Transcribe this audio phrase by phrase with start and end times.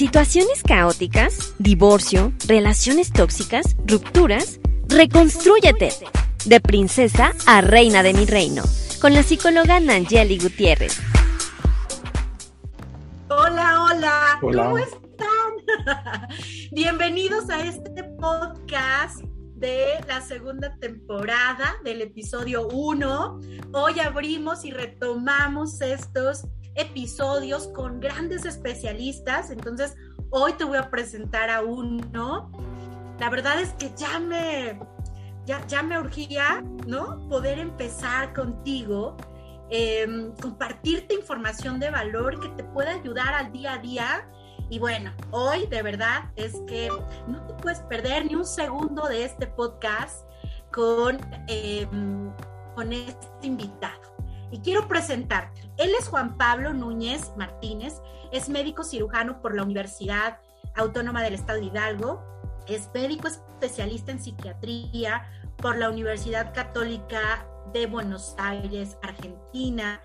[0.00, 5.90] situaciones caóticas, divorcio, relaciones tóxicas, rupturas, reconstrúyete.
[6.46, 8.62] De princesa a reina de mi reino,
[9.02, 10.98] con la psicóloga Nangeli Gutiérrez.
[13.28, 15.50] Hola, hola, ¿cómo están?
[16.72, 19.20] Bienvenidos a este podcast
[19.56, 23.40] de la segunda temporada del episodio 1.
[23.74, 29.50] Hoy abrimos y retomamos estos episodios con grandes especialistas.
[29.50, 29.96] Entonces,
[30.30, 32.50] hoy te voy a presentar a uno.
[33.18, 34.78] La verdad es que ya me,
[35.46, 37.28] ya, ya me urgía, ¿no?
[37.28, 39.16] Poder empezar contigo,
[39.70, 44.30] em, compartirte información de valor que te pueda ayudar al día a día.
[44.70, 46.88] Y bueno, hoy de verdad es que
[47.26, 50.24] no te puedes perder ni un segundo de este podcast
[50.72, 51.18] con,
[51.48, 52.30] em,
[52.74, 54.00] con este invitado
[54.50, 55.69] y quiero presentarte.
[55.80, 60.38] Él es Juan Pablo Núñez Martínez, es médico cirujano por la Universidad
[60.76, 62.22] Autónoma del Estado de Hidalgo,
[62.68, 70.02] es médico especialista en psiquiatría por la Universidad Católica de Buenos Aires, Argentina.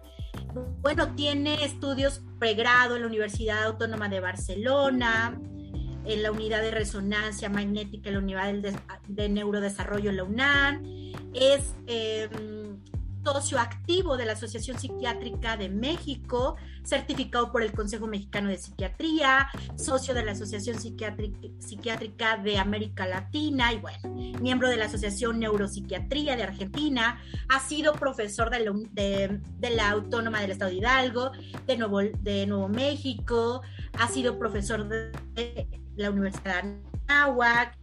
[0.82, 5.38] Bueno, tiene estudios pregrado en la Universidad Autónoma de Barcelona,
[6.06, 8.54] en la unidad de resonancia magnética en la unidad
[9.10, 10.84] de, neurodesarrollo la UNAM.
[11.34, 12.55] Es em,
[13.26, 19.50] socio activo de la Asociación Psiquiátrica de México, certificado por el Consejo Mexicano de Psiquiatría,
[19.76, 23.98] socio de la Asociación Psiquiátrica, de América Latina y bueno,
[24.40, 30.42] miembro de la Asociación Neuropsiquiatría de Argentina, ha sido profesor de la, de, la Autónoma
[30.42, 31.32] del Estado de Hidalgo,
[31.66, 33.64] de Nuevo, de Nuevo México,
[33.98, 37.76] ha sido profesor de la Universidad de Anáhuac,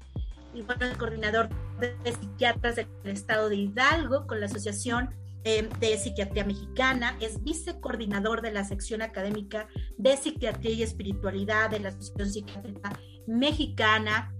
[0.54, 1.48] y bueno, el coordinador
[1.80, 5.10] de psiquiatras del estado de Hidalgo con la Asociación
[5.44, 9.66] Em, de Psiquiatría Mexicana, es vicecoordinador de la sección académica
[9.98, 14.32] de Psiquiatría y Espiritualidad de la Asociación Psiquiátrica Mexicana,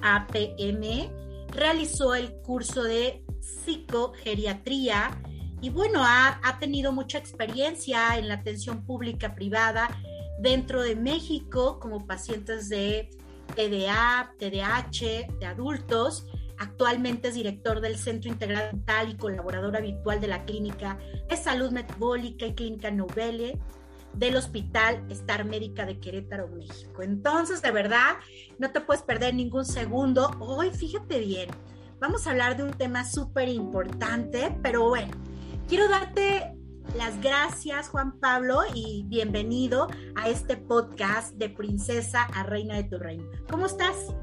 [0.00, 1.10] APM,
[1.52, 5.20] realizó el curso de psicogeriatría
[5.60, 9.90] y bueno, ha, ha tenido mucha experiencia en la atención pública privada
[10.40, 13.10] dentro de México como pacientes de
[13.54, 16.26] TDA, TDAH, de adultos
[16.60, 22.44] Actualmente es director del Centro Integral y colaborador habitual de la Clínica de Salud Metabólica
[22.44, 23.58] y Clínica Novele
[24.12, 27.02] del Hospital Star Médica de Querétaro, México.
[27.02, 28.16] Entonces, de verdad,
[28.58, 30.36] no te puedes perder ningún segundo.
[30.38, 31.48] Hoy, fíjate bien,
[31.98, 35.12] vamos a hablar de un tema súper importante, pero bueno,
[35.66, 36.59] quiero darte
[36.96, 42.98] las gracias, Juan Pablo, y bienvenido a este podcast de Princesa a Reina de tu
[42.98, 43.24] Reino.
[43.48, 44.14] ¿Cómo estás?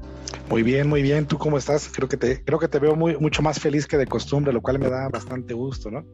[0.48, 1.26] Muy bien, muy bien.
[1.26, 1.88] ¿Tú cómo estás?
[1.88, 4.60] Creo que te, creo que te veo muy, mucho más feliz que de costumbre, lo
[4.60, 6.04] cual me da bastante gusto, ¿no?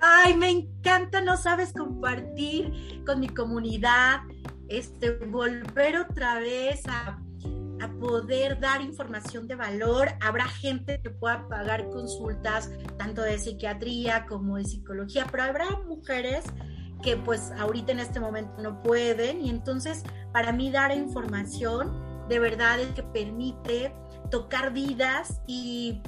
[0.00, 4.20] Ay, me encanta, no sabes compartir con mi comunidad,
[4.68, 7.18] este, volver otra vez a,
[7.80, 10.08] a poder dar información de valor.
[10.20, 16.44] Habrá gente que pueda pagar consultas tanto de psiquiatría como de psicología, pero habrá mujeres
[17.02, 22.38] que pues ahorita en este momento no pueden y entonces para mí dar información de
[22.38, 23.94] verdad es que permite
[24.30, 26.00] tocar vidas y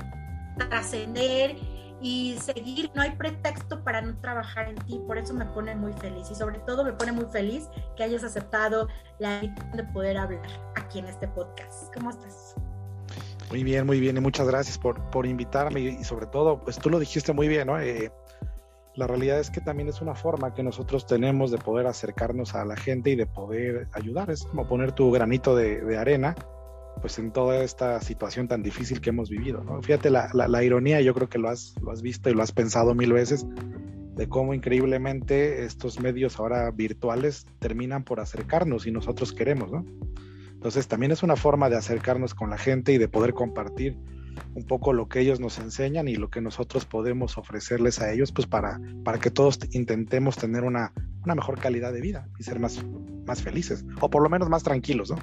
[0.57, 1.57] trascender
[2.01, 2.91] y seguir.
[2.95, 6.35] No hay pretexto para no trabajar en ti, por eso me pone muy feliz y
[6.35, 8.89] sobre todo me pone muy feliz que hayas aceptado
[9.19, 11.93] la invitación de poder hablar aquí en este podcast.
[11.95, 12.55] ¿Cómo estás?
[13.51, 16.91] Muy bien, muy bien y muchas gracias por, por invitarme y, sobre todo, pues tú
[16.91, 17.81] lo dijiste muy bien, ¿no?
[17.81, 18.13] Eh,
[18.99, 22.65] la realidad es que también es una forma que nosotros tenemos de poder acercarnos a
[22.65, 24.29] la gente y de poder ayudar.
[24.29, 26.35] Es como poner tu granito de, arena
[27.01, 29.63] pues en toda esta situación tan difícil que hemos vivido.
[29.65, 29.81] ¿no?
[29.83, 32.53] Fíjate la, la, ironía, yo creo que lo has, lo has visto y lo has
[32.53, 33.47] pensado mil veces,
[34.15, 39.71] de cómo increíblemente estos medios ahora virtuales terminan por acercarnos y nosotros queremos.
[39.71, 39.85] ¿no?
[40.53, 43.97] Entonces también es una forma de acercarnos con la gente y de poder compartir
[44.55, 48.33] un poco lo que ellos nos enseñan y lo que nosotros podemos ofrecerles a ellos,
[48.33, 50.93] pues para, para que todos intentemos tener una,
[51.25, 52.85] una mejor calidad de vida y ser más,
[53.27, 55.17] más felices, o por lo menos más tranquilos, ¿no?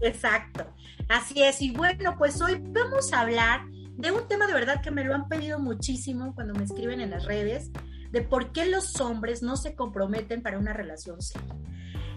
[0.00, 0.66] Exacto,
[1.08, 1.62] así es.
[1.62, 3.62] Y bueno, pues hoy vamos a hablar
[3.96, 7.10] de un tema de verdad que me lo han pedido muchísimo cuando me escriben en
[7.10, 7.70] las redes,
[8.10, 11.54] de por qué los hombres no se comprometen para una relación seria.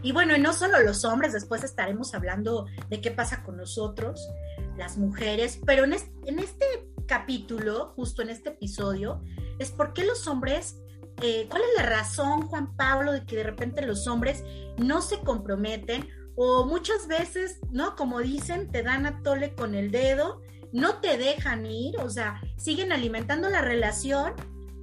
[0.02, 4.30] Y bueno, y no solo los hombres, después estaremos hablando de qué pasa con nosotros,
[4.78, 6.66] las mujeres, pero en este,
[7.06, 9.22] capítulo, justo en este episodio,
[9.58, 10.78] es por qué los hombres,
[11.22, 14.44] eh, cuál es la razón, Juan Pablo, de que de repente los hombres
[14.78, 16.08] no se comprometen
[16.42, 17.98] o muchas veces, ¿no?
[17.98, 20.42] Como dicen, te dan a tole con el dedo,
[20.72, 24.36] no te dejan ir, o sea, siguen alimentando la relación,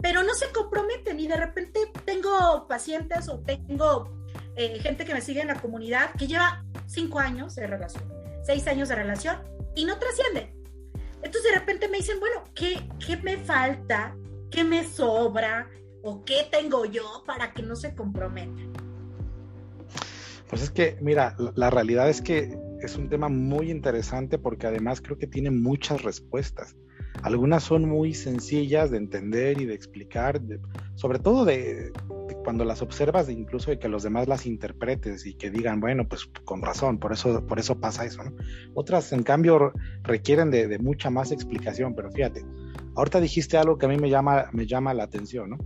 [0.03, 4.14] pero no se comprometen y de repente tengo pacientes o tengo
[4.55, 8.05] eh, gente que me sigue en la comunidad que lleva cinco años de relación,
[8.44, 9.38] seis años de relación
[9.75, 10.55] y no trasciende.
[11.23, 14.14] Entonces de repente me dicen, bueno, ¿qué, qué me falta?
[14.50, 15.70] ¿Qué me sobra?
[16.02, 18.86] ¿O qué tengo yo para que no se comprometan?
[20.49, 25.01] Pues es que, mira, la realidad es que es un tema muy interesante porque además
[25.01, 26.77] creo que tiene muchas respuestas.
[27.23, 30.41] Algunas son muy sencillas de entender y de explicar,
[30.95, 31.93] sobre todo de,
[32.45, 36.27] cuando las observas, incluso de que los demás las interpretes y que digan, bueno, pues
[36.45, 38.23] con razón, por eso, por eso pasa eso.
[38.23, 38.33] ¿no?
[38.75, 39.73] Otras, en cambio,
[40.03, 42.45] requieren de, de, mucha más explicación, pero fíjate,
[42.95, 45.59] ahorita dijiste algo que a mí me llama, me llama la atención, ¿no?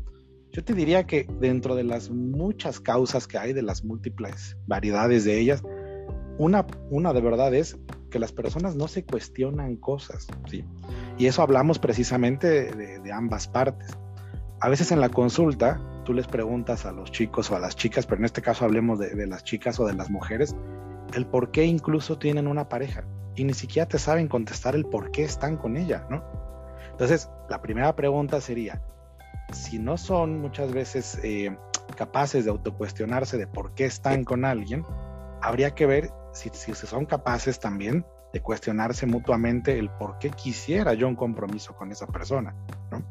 [0.52, 5.25] Yo te diría que dentro de las muchas causas que hay, de las múltiples variedades
[5.25, 5.62] de ellas,
[6.38, 7.79] una, una de verdad es
[8.11, 10.64] que las personas no se cuestionan cosas, ¿sí?
[11.19, 13.97] Y eso hablamos precisamente de, ambas partes.
[14.61, 18.06] A veces en la consulta tú les preguntas a los chicos o a las chicas,
[18.06, 20.56] pero en este caso hablemos de, de las chicas o de las mujeres,
[21.14, 23.05] el por qué incluso tienen una pareja
[23.37, 26.25] y ni siquiera te saben contestar el por qué están con ella, ¿no?
[26.91, 28.82] Entonces, la primera pregunta sería,
[29.52, 31.56] si no son muchas veces eh,
[31.97, 34.85] capaces de autocuestionarse de por qué están con alguien,
[35.43, 40.94] habría que ver si, si son capaces también de cuestionarse mutuamente el por qué quisiera
[40.94, 42.55] yo un compromiso con esa persona,
[42.91, 43.02] ¿no?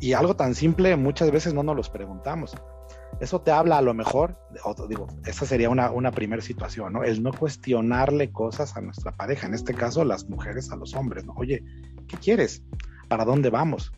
[0.00, 2.54] Y algo tan simple muchas veces no nos los preguntamos.
[3.20, 4.36] Eso te habla a lo mejor,
[4.88, 7.04] digo, esa sería una, una primera situación, ¿no?
[7.04, 11.24] El no cuestionarle cosas a nuestra pareja, en este caso las mujeres a los hombres,
[11.24, 11.32] ¿no?
[11.36, 11.64] Oye,
[12.08, 12.62] ¿qué quieres?
[13.08, 13.92] ¿Para dónde vamos?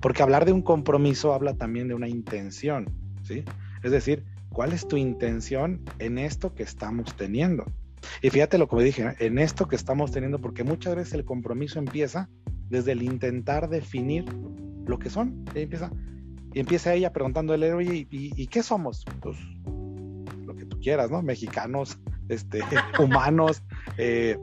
[0.00, 2.90] Porque hablar de un compromiso habla también de una intención,
[3.22, 3.44] ¿sí?
[3.82, 7.64] Es decir, ¿cuál es tu intención en esto que estamos teniendo?
[8.22, 11.24] Y fíjate lo que me dije, en esto que estamos teniendo, porque muchas veces el
[11.24, 12.28] compromiso empieza
[12.68, 14.24] desde el intentar definir
[14.86, 15.44] lo que son.
[15.54, 15.90] Y empieza,
[16.54, 19.04] y empieza ella preguntándole, oye, ¿y, qué somos?
[19.20, 19.36] Pues
[20.46, 21.22] lo que tú quieras, ¿no?
[21.22, 21.98] Mexicanos,
[22.28, 22.60] este,
[22.98, 23.62] humanos.
[23.96, 24.38] Eh,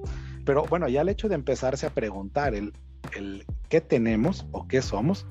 [0.45, 2.73] pero bueno, ya el hecho de empezarse a preguntar el,
[3.15, 5.25] el qué tenemos o qué somos,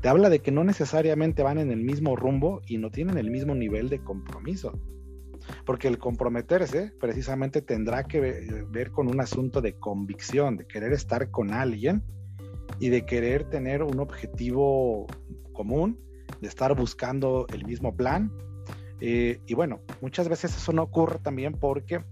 [0.00, 3.30] te habla de que no necesariamente van en el mismo rumbo y no tienen el
[3.30, 4.78] mismo nivel de compromiso.
[5.66, 8.20] Porque el comprometerse precisamente tendrá que
[8.70, 12.02] ver, con un asunto de convicción, de querer estar con alguien
[12.78, 15.06] y de querer tener un objetivo
[15.52, 15.98] común,
[16.40, 18.32] de estar buscando el mismo plan.
[19.00, 22.02] Eh, y bueno, muchas veces eso no ocurre también porque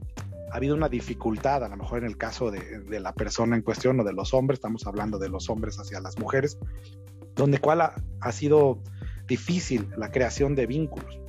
[0.50, 4.00] ha habido una dificultad, a lo mejor en el caso de, la persona en cuestión
[4.00, 6.58] o de los hombres, estamos hablando de los hombres hacia las mujeres,
[7.34, 8.82] donde cual ha, sido
[9.26, 11.20] difícil la creación de vínculos.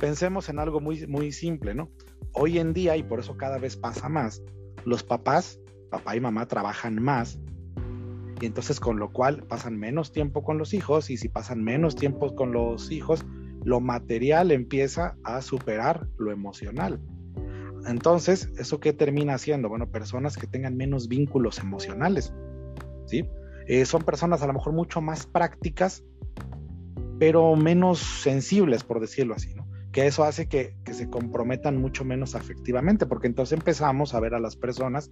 [0.00, 1.90] Pensemos en algo muy, muy simple, ¿no?
[2.32, 4.42] Hoy en día, y por eso cada vez pasa más,
[4.84, 5.58] los papás,
[5.90, 7.40] papá y mamá trabajan más,
[8.40, 11.96] y entonces con lo cual pasan menos tiempo con los hijos, y si pasan menos
[11.96, 13.26] tiempo con los hijos,
[13.64, 17.00] lo material empieza a superar lo emocional.
[17.86, 19.68] Entonces, ¿eso qué termina haciendo?
[19.68, 22.32] Bueno, personas que tengan menos vínculos emocionales,
[23.06, 23.28] ¿sí?
[23.66, 26.04] Eh, son personas a lo mejor mucho más prácticas,
[27.18, 29.66] pero menos sensibles, por decirlo así, ¿no?
[29.92, 34.34] Que eso hace que, que se comprometan mucho menos afectivamente, porque entonces empezamos a ver
[34.34, 35.10] a las personas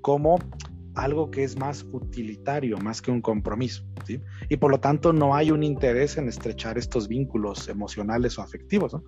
[0.00, 0.38] como
[0.94, 4.20] algo que es más utilitario, más que un compromiso, ¿sí?
[4.48, 8.94] Y por lo tanto no hay un interés en estrechar estos vínculos emocionales o afectivos,
[8.94, 9.04] ¿no?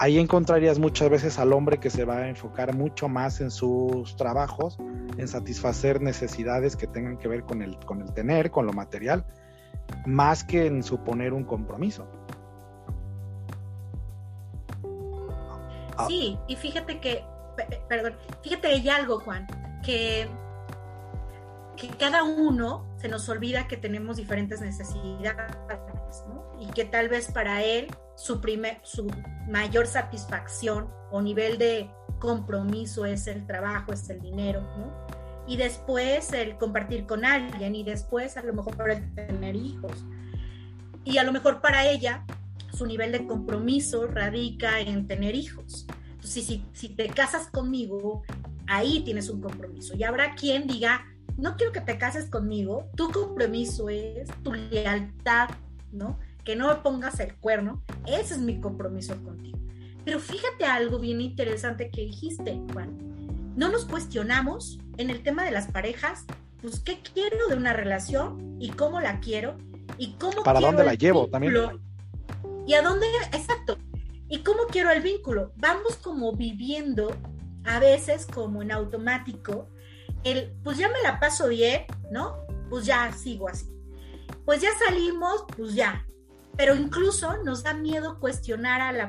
[0.00, 4.16] Ahí encontrarías muchas veces al hombre que se va a enfocar mucho más en sus
[4.16, 4.78] trabajos,
[5.18, 7.78] en satisfacer necesidades que tengan que ver con el,
[8.14, 9.26] tener, con lo material,
[10.06, 12.08] más que en suponer un compromiso.
[16.08, 17.22] Sí, y fíjate que,
[17.86, 19.46] perdón, fíjate hay algo, Juan,
[19.84, 20.26] que,
[21.76, 25.54] que cada uno se nos olvida que tenemos diferentes necesidades,
[26.26, 26.56] ¿no?
[26.58, 29.06] Y que tal vez para él su, primer, su
[29.48, 34.92] mayor satisfacción o nivel de compromiso es el trabajo, es el dinero, ¿no?
[35.46, 40.04] Y después el compartir con alguien y después a lo mejor para tener hijos.
[41.04, 42.24] Y a lo mejor para ella
[42.72, 45.86] su nivel de compromiso radica en tener hijos.
[46.10, 48.22] Entonces, si, si te casas conmigo,
[48.68, 49.96] ahí tienes un compromiso.
[49.96, 51.04] Y habrá quien diga,
[51.36, 55.48] no quiero que te cases conmigo, tu compromiso es tu lealtad,
[55.90, 56.18] ¿no?
[56.50, 59.56] Que no me pongas el cuerno, ese es mi compromiso contigo.
[60.04, 63.54] Pero fíjate algo bien interesante que dijiste, Juan.
[63.54, 66.24] No nos cuestionamos en el tema de las parejas,
[66.60, 69.58] pues qué quiero de una relación y cómo la quiero
[69.96, 71.54] y cómo para dónde la llevo también
[72.66, 73.78] y a dónde exacto
[74.28, 75.52] y cómo quiero el vínculo.
[75.54, 77.16] Vamos como viviendo
[77.64, 79.68] a veces como en automático
[80.24, 82.44] el pues ya me la paso bien, ¿no?
[82.68, 83.66] Pues ya sigo así.
[84.44, 86.04] Pues ya salimos, pues ya,
[86.60, 89.06] pero incluso nos da miedo cuestionar a la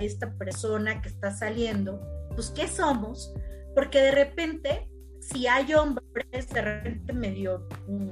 [0.00, 2.00] esta persona que está saliendo
[2.34, 3.32] pues, ¿qué somos?
[3.72, 8.10] Porque de repente, si hay hombres de repente medio mm,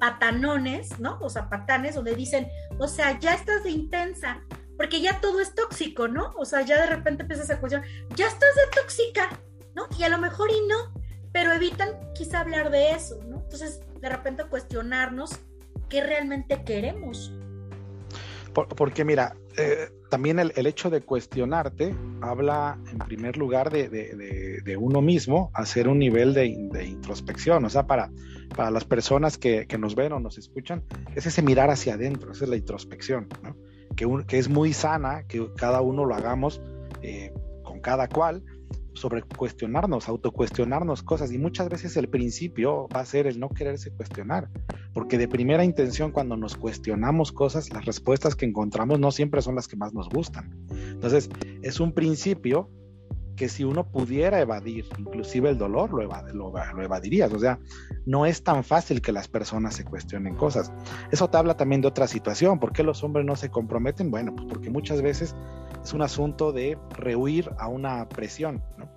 [0.00, 1.20] patanones, ¿no?
[1.20, 2.48] O sea, patanes, donde dicen,
[2.80, 4.42] o sea, ya estás de intensa,
[4.76, 6.32] porque ya todo es tóxico, ¿no?
[6.36, 9.28] O sea, ya de repente empiezas a cuestionar, ya estás de tóxica,
[9.76, 9.86] ¿no?
[9.96, 11.00] Y a lo mejor y no,
[11.30, 13.36] pero evitan quizá hablar de eso, ¿no?
[13.36, 15.38] Entonces, de repente cuestionarnos
[15.88, 17.32] qué realmente queremos.
[18.52, 25.50] Porque mira, eh, también el, hecho de cuestionarte habla en primer lugar de, uno mismo,
[25.54, 28.10] hacer un nivel de, introspección, o sea, para,
[28.54, 30.82] para las personas que, nos ven o nos escuchan,
[31.14, 33.56] es ese mirar hacia adentro, esa es la introspección, ¿no?
[33.96, 36.60] que, que es muy sana, que cada uno lo hagamos
[37.02, 37.32] eh,
[37.62, 38.42] con cada cual,
[38.94, 43.90] sobre cuestionarnos, autocuestionarnos cosas y muchas veces el principio va a ser el no quererse
[43.90, 44.48] cuestionar,
[44.92, 49.54] porque de primera intención cuando nos cuestionamos cosas, las respuestas que encontramos no siempre son
[49.54, 50.50] las que más nos gustan.
[50.70, 51.30] Entonces,
[51.62, 52.70] es un principio
[53.36, 57.32] que si uno pudiera evadir inclusive el dolor, lo, lo, evadirías.
[57.32, 57.58] O sea,
[58.06, 60.72] no es tan fácil que las personas se cuestionen cosas.
[61.10, 62.58] Eso te habla también de otra situación.
[62.58, 64.10] ¿Por qué los hombres no se comprometen?
[64.10, 65.34] Bueno, pues porque muchas veces
[65.82, 68.88] es un asunto de rehuir a una presión, ¿no?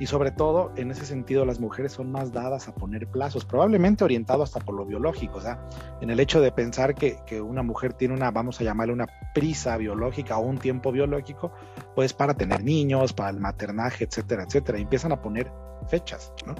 [0.00, 4.04] Y sobre todo, en ese sentido, las mujeres son más dadas a poner plazos, probablemente
[4.04, 5.68] orientado hasta por lo biológico, o sea,
[6.00, 9.06] en el hecho de pensar que, que una mujer tiene una, vamos a llamarle una
[9.34, 11.52] prisa biológica o un tiempo biológico,
[11.94, 15.50] pues para tener niños, para el maternaje, etcétera, etcétera, y empiezan a poner
[15.88, 16.54] fechas, ¿no?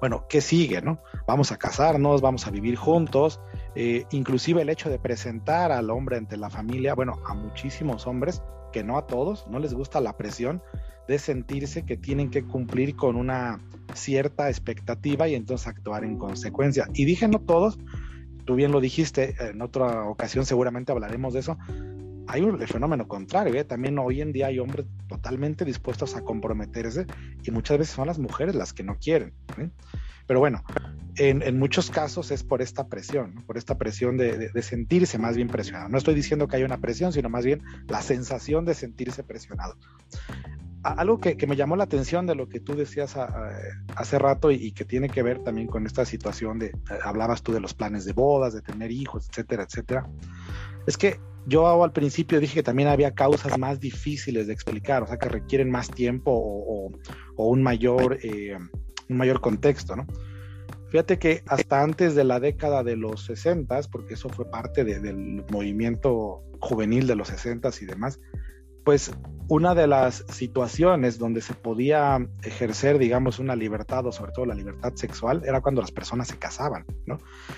[0.00, 1.02] Bueno, ¿qué sigue, no?
[1.26, 3.40] Vamos a casarnos, vamos a vivir juntos,
[3.74, 8.42] eh, inclusive el hecho de presentar al hombre ante la familia, bueno, a muchísimos hombres,
[8.72, 10.62] que no a todos, no les gusta la presión
[11.08, 13.60] de sentirse que tienen que cumplir con una
[13.94, 16.88] cierta expectativa y entonces actuar en consecuencia.
[16.94, 17.78] Y dije no todos,
[18.44, 21.58] tú bien lo dijiste, en otra ocasión seguramente hablaremos de eso,
[22.26, 23.64] hay un, fenómeno contrario, ¿eh?
[23.64, 27.06] también hoy en día hay hombres totalmente dispuestos a comprometerse
[27.42, 29.32] y muchas veces son las mujeres las que no quieren.
[29.58, 29.68] ¿eh?
[30.28, 30.62] Pero bueno,
[31.16, 35.88] en, muchos casos es por esta presión, por esta presión de, sentirse más bien presionado.
[35.88, 39.76] No estoy diciendo que haya una presión, sino más bien la sensación de sentirse presionado.
[40.82, 43.16] Algo que, me llamó la atención de lo que tú decías
[43.96, 46.72] hace rato y, que tiene que ver también con esta situación de, eh,
[47.02, 50.08] hablabas tú de los planes de bodas, de tener hijos, etcétera, etcétera,
[50.86, 55.06] es que yo al principio dije que también había causas más difíciles de explicar, o
[55.06, 56.92] sea, que requieren más tiempo o,
[57.36, 58.18] un mayor...
[58.22, 58.56] Eh,
[59.10, 60.06] un mayor contexto, ¿no?
[60.90, 65.44] Fíjate que hasta antes de la década de los 60, porque eso fue parte del
[65.50, 68.20] movimiento juvenil de los 60 y demás,
[68.84, 69.12] pues
[69.48, 74.54] una de las situaciones donde se podía ejercer, digamos, una libertad o sobre todo la
[74.54, 76.84] libertad sexual era cuando las personas se casaban.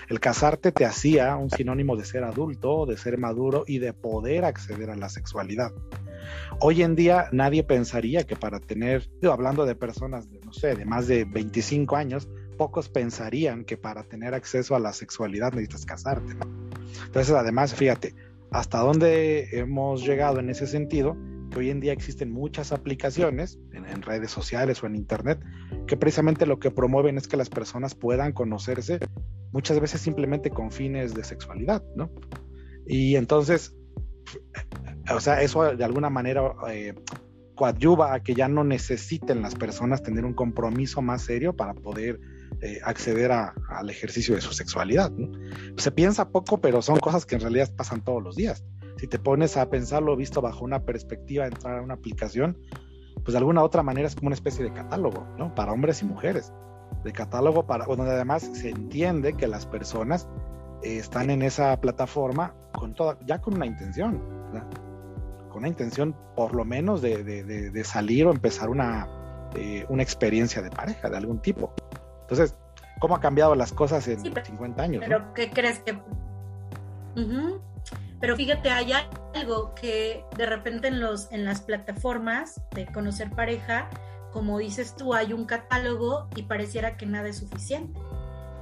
[0.09, 4.43] El casarte te hacía un sinónimo de ser adulto, de ser maduro y de poder
[4.43, 5.71] acceder a la sexualidad.
[6.59, 10.85] Hoy en día nadie pensaría que para tener, hablando de personas de, no sé, de
[10.85, 12.27] más de 25 años,
[12.57, 16.35] pocos pensarían que para tener acceso a la sexualidad necesitas casarte.
[17.05, 18.15] Entonces, además, fíjate,
[18.53, 21.17] hasta dónde hemos llegado en ese sentido,
[21.51, 25.39] que hoy en día existen muchas aplicaciones en, en, redes sociales o en internet
[25.87, 28.99] que precisamente lo que promueven es que las personas puedan conocerse
[29.51, 32.09] muchas veces simplemente con fines de sexualidad, ¿no?
[32.87, 33.75] Y entonces
[35.11, 36.93] o sea, eso de alguna manera eh,
[37.55, 42.19] coadyuva a que ya no necesiten las personas tener un compromiso más serio para poder
[42.65, 45.11] eh, acceder al ejercicio de su sexualidad.
[45.75, 48.63] Se piensa poco, pero son cosas que en realidad pasan todos los días.
[48.95, 52.57] Si te pones a pensarlo visto bajo una perspectiva de entrar a una aplicación,
[53.15, 55.53] pues de alguna otra manera es como una especie de catálogo, ¿no?
[55.53, 56.53] Para hombres y mujeres.
[57.03, 60.29] De catálogo para, donde además se entiende que las personas
[60.83, 64.21] eh, están en esa plataforma con toda, ya con una intención,
[65.49, 69.09] con una intención por lo menos de, salir o empezar una,
[69.53, 71.73] eh, una experiencia de pareja de algún tipo.
[72.33, 72.57] Entonces,
[72.99, 75.03] ¿cómo ha cambiado las cosas en 50 años?
[75.05, 75.99] Pero ¿qué crees que...
[78.19, 78.91] Pero fíjate, hay
[79.35, 83.89] algo que de repente en, los, en las plataformas de conocer pareja,
[84.31, 87.99] como dices tú, hay un catálogo y pareciera que nada es suficiente.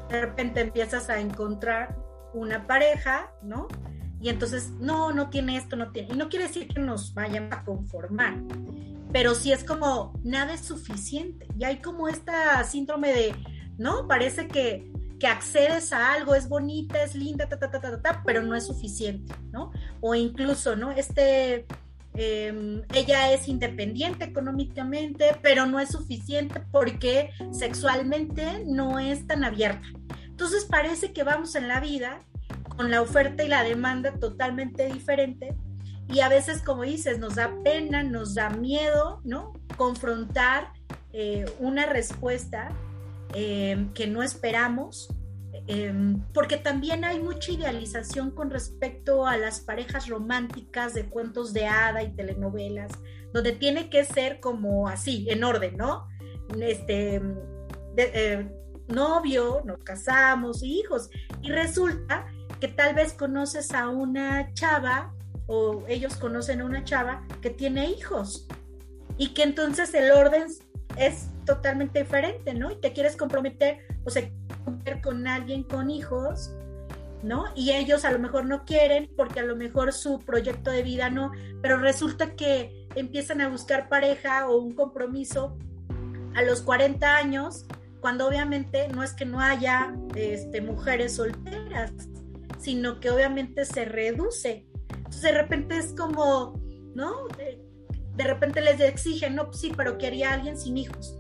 [0.10, 1.96] De repente empiezas a encontrar
[2.34, 3.70] una pareja, ¿no?
[4.20, 6.14] Y entonces, no, no tiene esto, no tiene.
[6.14, 8.36] Y no quiere decir que nos vayan a conformar,
[9.14, 11.48] pero sí es como, nada es suficiente.
[11.58, 13.36] Y hay como esta síndrome de,
[13.78, 14.08] ¿no?
[14.08, 18.24] Parece que, que accedes a algo, es bonita, es linda, ta, ta, ta, ta, ta,
[18.26, 19.72] pero no es suficiente, ¿no?
[20.00, 20.92] O incluso, ¿no?
[20.92, 21.66] Este,
[22.16, 29.88] em, ella es independiente económicamente, pero no es suficiente porque sexualmente no es tan abierta.
[30.26, 32.20] Entonces parece que vamos en la vida
[32.76, 35.56] con la oferta y la demanda totalmente diferente
[36.10, 39.54] Y a veces, como dices, nos da pena, nos da miedo, ¿no?
[39.78, 40.74] Confrontar
[41.14, 42.72] eh, una respuesta
[43.34, 45.10] eh, que no esperamos,
[45.68, 51.68] em, porque también hay mucha idealización con respecto a las parejas románticas de cuentos de
[51.68, 52.92] hada y telenovelas,
[53.34, 56.08] donde tiene que ser como así, en orden, ¿no?
[56.60, 57.22] Este,
[57.98, 58.50] eh,
[58.88, 61.10] novio, nos casamos, hijos,
[61.42, 62.26] y resulta
[62.60, 65.14] que tal vez conoces a una chava
[65.48, 68.48] o ellos conocen a una chava que tiene hijos
[69.18, 70.48] y que entonces el orden
[70.98, 72.72] es totalmente diferente, ¿no?
[72.72, 74.30] Y te quieres comprometer o sea,
[75.04, 76.54] con alguien con hijos,
[77.24, 77.46] ¿no?
[77.56, 81.10] Y ellos a lo mejor no quieren porque a lo mejor su proyecto de vida
[81.10, 81.32] no,
[81.62, 85.58] pero resulta que empiezan a buscar pareja o un compromiso
[86.36, 87.66] a los 40 años,
[88.00, 91.92] cuando obviamente no es que no haya este, mujeres solteras,
[92.58, 94.66] sino que obviamente se reduce.
[94.90, 96.60] Entonces de repente es como,
[96.96, 97.28] ¿no?
[98.16, 101.18] de repente les exigen, no, sí, pero quería alguien sin hijos.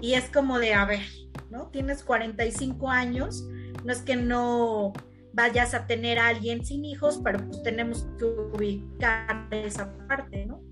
[0.00, 1.02] Y es como de, a ver,
[1.50, 1.68] ¿no?
[1.68, 3.46] Tienes 45 años,
[3.84, 4.92] no es que no
[5.32, 10.62] vayas a tener a alguien sin hijos, pero pues tenemos que ubicar esa parte, ¿no?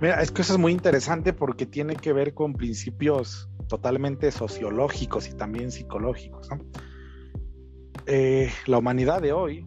[0.00, 5.26] Mira, es que eso es muy interesante porque tiene que ver con principios totalmente sociológicos
[5.28, 6.50] y también psicológicos.
[6.50, 6.58] ¿no?
[8.06, 9.66] Eh, la humanidad de hoy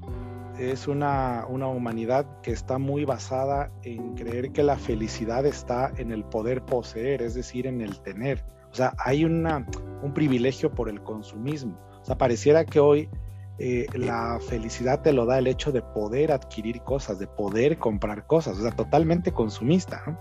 [0.59, 6.25] es una, humanidad que está muy basada en creer que la felicidad está en el
[6.25, 8.43] poder poseer, es decir, en el tener.
[8.71, 9.65] O sea, hay una,
[10.03, 11.79] un privilegio por el consumismo.
[12.01, 13.09] O sea, pareciera que hoy
[13.57, 18.27] eh, la felicidad te lo da el hecho de poder adquirir cosas, de poder comprar
[18.27, 20.19] cosas, o sea, totalmente consumista.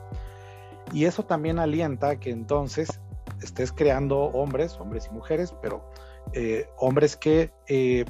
[0.92, 3.00] Y eso también alienta que entonces
[3.42, 5.84] estés creando hombres, hombres y mujeres, pero
[6.32, 8.04] eh, hombres que eh,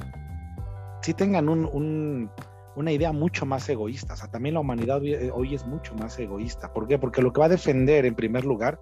[1.01, 4.13] sí tengan una idea mucho más egoísta.
[4.13, 5.01] O sea, también la humanidad
[5.33, 6.73] hoy, es mucho más egoísta.
[6.73, 6.97] ¿Por qué?
[6.97, 8.79] Porque lo que va a defender en primer lugar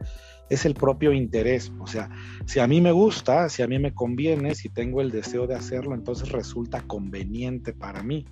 [0.50, 1.72] es el propio interés.
[1.80, 2.10] O sea,
[2.46, 5.56] si a mí me gusta, si a mí me conviene, si tengo el deseo de
[5.56, 8.26] hacerlo, entonces resulta conveniente para mí.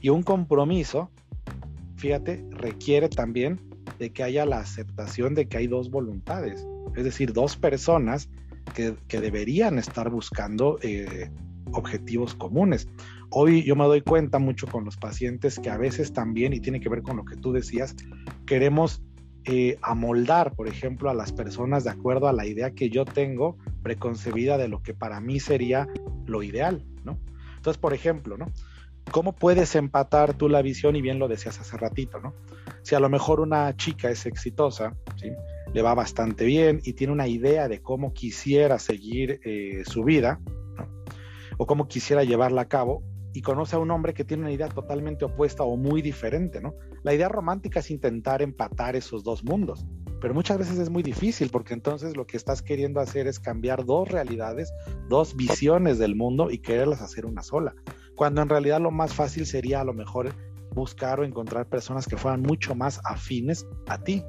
[0.00, 1.10] Y un compromiso,
[1.96, 3.60] fíjate, requiere también
[3.98, 8.28] de que haya la aceptación de que hay dos voluntades, es decir, dos personas
[8.74, 11.30] que, deberían estar buscando eh,
[11.72, 12.88] objetivos comunes.
[13.30, 16.80] Hoy yo me doy cuenta mucho con los pacientes que a veces también, y tiene
[16.80, 17.94] que ver con lo que tú decías,
[18.46, 19.02] queremos
[19.44, 23.56] eh, amoldar, por ejemplo, a las personas de acuerdo a la idea que yo tengo
[23.82, 25.88] preconcebida de lo que para mí sería
[26.26, 27.18] lo ideal, ¿no?
[27.56, 28.46] Entonces, por ejemplo, ¿no?
[29.10, 30.96] ¿Cómo puedes empatar tú la visión?
[30.96, 32.34] Y bien lo decías hace ratito, ¿no?
[32.82, 35.30] Si a lo mejor una chica es exitosa, ¿sí?
[35.72, 40.40] le va bastante bien y tiene una idea de cómo quisiera seguir eh, su vida,
[41.58, 44.68] o cómo quisiera llevarla a cabo, y conoce a un hombre que tiene una idea
[44.68, 46.74] totalmente opuesta o muy diferente, ¿no?
[47.02, 49.86] La idea romántica es intentar empatar esos dos mundos,
[50.20, 53.84] pero muchas veces es muy difícil porque entonces lo que estás queriendo hacer es cambiar
[53.84, 54.72] dos realidades,
[55.08, 57.74] dos visiones del mundo y quererlas hacer una sola,
[58.16, 60.32] cuando en realidad lo más fácil sería a lo mejor
[60.74, 64.24] buscar o encontrar personas que fueran mucho más afines a ti.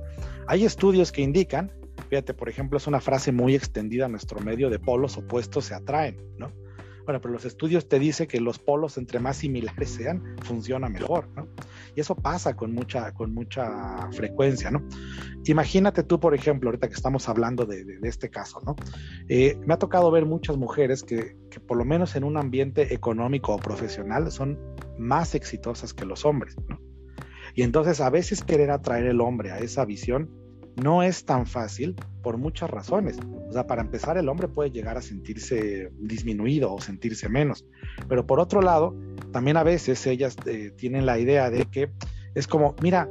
[0.48, 1.72] Hay estudios que indican,
[2.10, 5.76] fíjate, por ejemplo, es una frase muy extendida en nuestro medio de polos opuestos se
[5.76, 6.52] atraen, ¿no?
[7.06, 11.28] Bueno, pero los estudios te dicen que los polos entre más similares sean, funciona mejor,
[11.36, 11.48] ¿no?
[11.96, 14.84] Y eso pasa con mucha, con mucha frecuencia, ¿no?
[15.46, 18.76] Imagínate tú, por ejemplo, ahorita que estamos hablando de, este caso, ¿no?
[19.28, 22.94] Eh, me ha tocado ver muchas mujeres que, que, por lo menos en un ambiente
[22.94, 24.60] económico o profesional, son
[24.98, 26.80] más exitosas que los hombres, ¿no?
[27.56, 30.30] Y entonces a veces querer atraer el hombre a esa visión
[30.82, 33.18] no es tan fácil por muchas razones.
[33.50, 37.66] O sea, para empezar, el hombre puede llegar a sentirse disminuido o sentirse menos.
[38.08, 38.96] Pero por otro lado,
[39.32, 41.92] también a veces ellas eh, tienen la idea de que
[42.36, 43.10] es como, mira,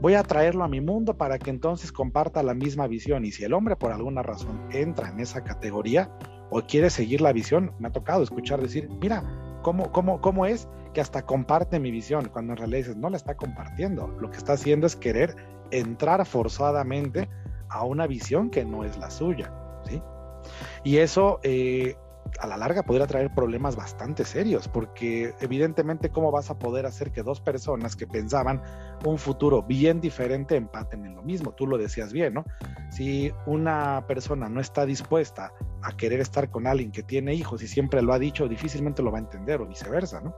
[0.00, 3.24] voy a traerlo a mi mundo para que entonces comparta la misma visión.
[3.24, 6.10] Y si el hombre por alguna razón entra en esa categoría
[6.50, 9.22] o quiere seguir la visión, me ha tocado escuchar decir, mira,
[9.62, 12.28] ¿cómo, cómo, cómo es que hasta comparte mi visión?
[12.28, 14.08] Cuando en realidad dices, no la está compartiendo.
[14.20, 15.36] Lo que está haciendo es querer
[15.72, 17.28] entrar forzadamente
[17.68, 19.52] a una visión que no es la suya,
[19.88, 20.02] ¿sí?
[20.84, 21.96] Y eso eh,
[22.38, 27.12] a la larga podría traer problemas bastante serios, porque evidentemente cómo vas a poder hacer
[27.12, 28.62] que dos personas que pensaban
[29.04, 32.44] un futuro bien diferente empaten en lo mismo, tú lo decías bien, ¿no?
[32.90, 37.68] Si una persona no está dispuesta a querer estar con alguien que tiene hijos y
[37.68, 40.34] siempre lo ha dicho, difícilmente lo va a entender o viceversa, ¿no?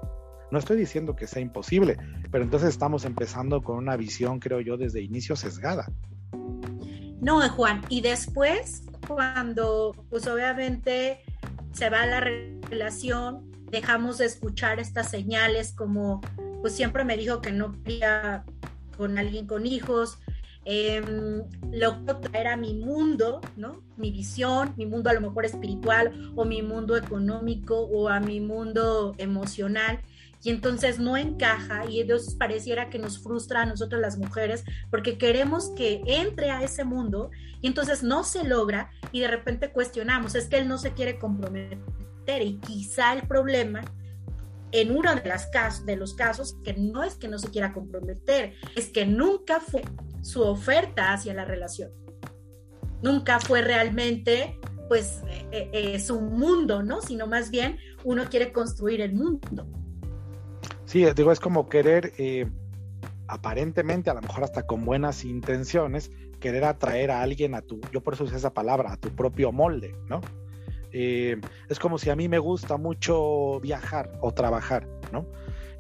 [0.55, 1.97] No estoy diciendo que sea imposible,
[2.31, 5.91] pero entonces estamos empezando con una visión, creo yo, desde inicio sesgada.
[7.21, 11.25] No, Juan, y después, cuando pues obviamente
[11.73, 16.21] se va la relación, dejamos de escuchar estas señales como
[16.61, 18.45] pues siempre me dijo que no quería
[18.97, 20.21] con alguien con hijos,
[20.67, 21.03] eh,
[21.73, 23.83] lo quiero traer a mi mundo, ¿no?
[23.97, 28.39] Mi visión, mi mundo a lo mejor espiritual o mi mundo económico o a mi
[28.39, 29.99] mundo emocional
[30.45, 35.17] y entonces no encaja y entonces pareciera que nos frustra a nosotros las mujeres porque
[35.17, 37.31] queremos que entre a ese mundo
[37.63, 41.19] y entonces no se logra y de repente cuestionamos, es que él no se quiere
[41.19, 43.83] comprometer y quizá el problema
[44.71, 49.07] en uno de los casos que no es que no se quiera comprometer, es que
[49.07, 49.83] nunca fue
[50.21, 51.91] su oferta hacia la relación.
[53.03, 57.01] Nunca fue realmente pues eh, eh, eh, su mundo, ¿no?
[57.01, 59.67] Sino más bien uno quiere construir el mundo.
[60.95, 62.13] Sí, digo, es como querer,
[63.27, 68.01] aparentemente, a lo mejor hasta con buenas intenciones, querer atraer a alguien a tu, yo
[68.01, 70.21] por eso usé esa palabra, a tu propio molde, ¿no?
[70.93, 75.27] Eh, es como si a mí me gusta mucho viajar o trabajar, ¿no?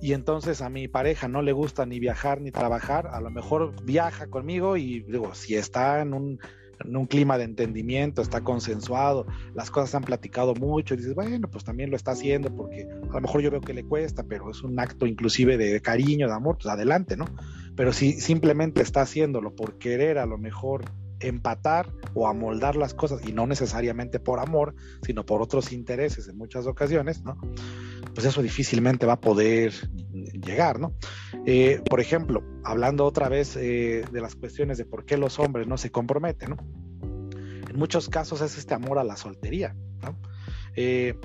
[0.00, 3.72] Y entonces a mi pareja no le gusta ni viajar ni trabajar, a lo mejor
[3.84, 6.40] viaja conmigo y digo, si está en un,
[6.84, 11.48] en un clima de entendimiento, está consensuado, las cosas han platicado mucho y dices, bueno,
[11.50, 14.50] pues también lo está haciendo porque a lo mejor yo veo que le cuesta, pero
[14.50, 17.26] es un acto inclusive de, de cariño, de amor, pues adelante, ¿no?
[17.76, 20.84] Pero si simplemente está haciéndolo por querer a lo mejor
[21.26, 26.36] empatar o amoldar las cosas, y no necesariamente por amor, sino por otros intereses en
[26.36, 27.38] muchas ocasiones, ¿no?
[28.14, 29.72] Pues eso difícilmente va a poder
[30.12, 30.94] llegar, ¿no?
[31.46, 35.66] Eh, por ejemplo, hablando otra vez eh, de las cuestiones de por qué los hombres
[35.66, 36.56] no se comprometen, ¿no?
[37.68, 40.16] En muchos casos es este amor a la soltería, ¿no?
[40.76, 41.18] Eh,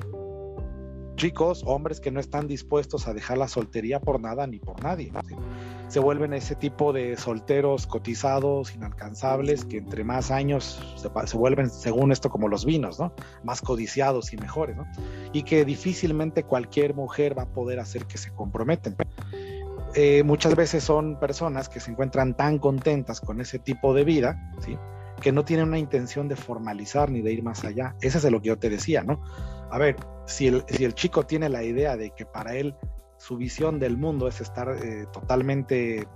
[1.20, 5.12] chicos, hombres que no están dispuestos a dejar la soltería por nada ni por nadie.
[5.90, 12.14] se vuelven ese tipo de solteros cotizados, inalcanzables, que entre más años se, vuelven, según
[12.14, 13.12] esto, como los vinos, ¿no?
[13.44, 14.88] Más codiciados y mejores, ¿no?
[15.34, 18.96] Y que difícilmente cualquier mujer va a poder hacer que se comprometen.
[19.96, 24.54] Eh, muchas veces son personas que se encuentran tan contentas con ese tipo de vida,
[24.64, 24.78] ¿sí?
[25.20, 27.96] que no tienen una intención de formalizar ni de ir más allá.
[28.00, 29.20] Ese es de lo que yo te decía, ¿no?
[29.72, 32.76] A ver, si el, si el chico tiene la idea de que para él
[33.18, 36.08] su visión del mundo es estar eh, totalmente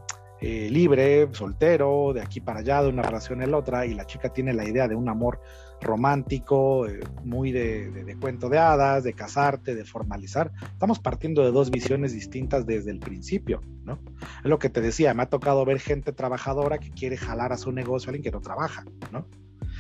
[0.46, 4.06] eh, libre, soltero, de aquí para allá, de una relación en la otra, y la
[4.06, 5.39] chica tiene la idea de un amor
[5.80, 10.52] romántico, eh, muy de, cuento de hadas, de casarte, de formalizar.
[10.62, 14.00] Estamos partiendo de dos visiones distintas desde el principio, ¿no?
[14.44, 17.58] Es lo que te decía, me ha tocado ver gente trabajadora que quiere jalar a
[17.58, 19.28] su negocio a alguien que no trabaja, ¿no?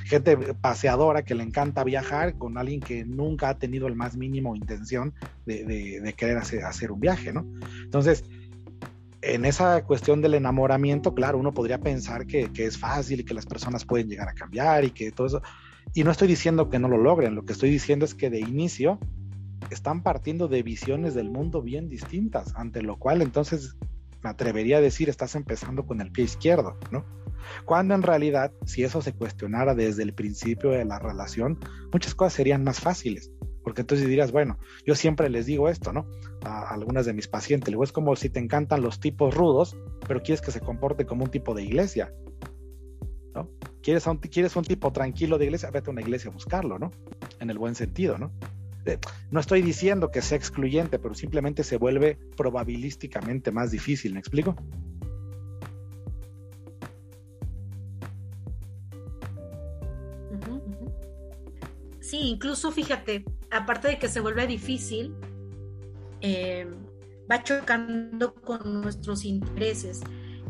[0.05, 4.55] Gente paseadora que le encanta viajar con alguien que nunca ha tenido el más mínimo
[4.55, 5.13] intención
[5.45, 7.45] de, querer hacer, hacer, un viaje, ¿no?
[7.83, 8.23] Entonces,
[9.21, 13.33] en esa cuestión del enamoramiento, claro, uno podría pensar que, que, es fácil y que
[13.33, 15.41] las personas pueden llegar a cambiar y que todo eso.
[15.93, 18.39] Y no estoy diciendo que no lo logren, lo que estoy diciendo es que de
[18.39, 18.99] inicio
[19.69, 23.75] están partiendo de visiones del mundo bien distintas, ante lo cual entonces
[24.23, 27.05] me atrevería a decir estás empezando con el pie izquierdo, ¿no?
[27.65, 31.59] Cuando en realidad, si eso se cuestionara desde el principio de la relación,
[31.91, 33.31] muchas cosas serían más fáciles.
[33.63, 36.05] Porque entonces dirías, bueno, yo siempre les digo esto, ¿no?
[36.43, 40.21] A algunas de mis pacientes, digo, es como si te encantan los tipos rudos, pero
[40.21, 42.13] quieres que se comporte como un tipo de iglesia,
[43.33, 43.49] ¿no?
[43.81, 45.71] ¿Quieres un, quieres un tipo tranquilo de iglesia?
[45.71, 46.91] Vete a una iglesia a buscarlo, ¿no?
[47.39, 48.31] En el buen sentido, ¿no?
[48.85, 48.97] Eh,
[49.31, 54.55] no estoy diciendo que sea excluyente, pero simplemente se vuelve probabilísticamente más difícil, ¿me explico?
[62.27, 65.13] Incluso fíjate, aparte de que se vuelve difícil,
[66.21, 66.67] eh,
[67.29, 70.01] va chocando con nuestros intereses.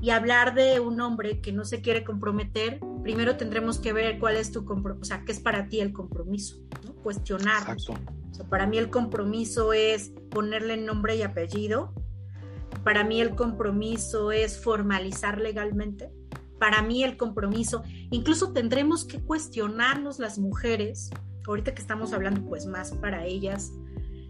[0.02, 4.36] Y hablar de un hombre que no se quiere comprometer, primero tendremos que ver cuál
[4.36, 6.94] es tu compromiso, o sea, qué es para ti el compromiso, ¿no?
[6.96, 7.76] Cuestionar.
[7.76, 11.94] O sea, para mí el compromiso es ponerle nombre y apellido.
[12.84, 16.12] Para mí el compromiso es formalizar legalmente.
[16.60, 21.12] Para mí el compromiso, incluso tendremos que cuestionarnos las mujeres
[21.47, 23.71] ahorita que estamos hablando pues más para ellas,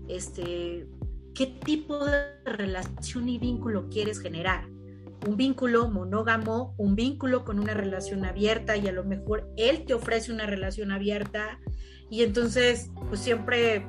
[0.08, 0.88] este,
[1.34, 4.68] ¿qué tipo de relación y vínculo quieres generar?
[5.28, 9.94] Un vínculo monógamo, un vínculo con una relación abierta y a lo mejor él te
[9.94, 11.60] ofrece una relación abierta
[12.10, 13.86] y entonces pues siempre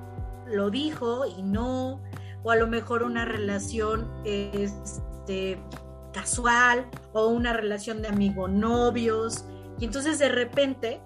[0.46, 2.02] lo dijo y no,
[2.42, 5.58] o a lo mejor una relación este,
[6.12, 9.44] casual o una relación de amigo novios
[9.80, 11.00] y entonces de repente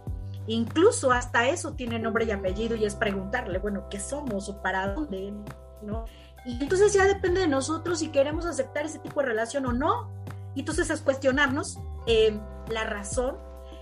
[0.49, 4.95] Incluso hasta eso tiene nombre y apellido y es preguntarle, bueno, ¿qué somos o para
[4.95, 5.35] dónde?
[5.83, 6.07] ¿No?
[6.47, 10.11] Y entonces ya depende de nosotros si queremos aceptar ese tipo de relación o no.
[10.55, 13.37] Y entonces es cuestionarnos eh, la razón.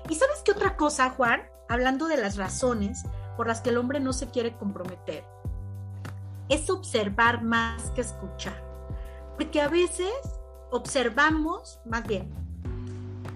[0.08, 1.42] ¿Y sabes qué otra cosa, Juan?
[1.68, 3.04] Hablando de las razones
[3.36, 5.24] por las que el hombre no se quiere comprometer,
[6.48, 8.60] es observar más que escuchar.
[9.36, 10.12] Porque a veces
[10.72, 12.34] observamos, más bien,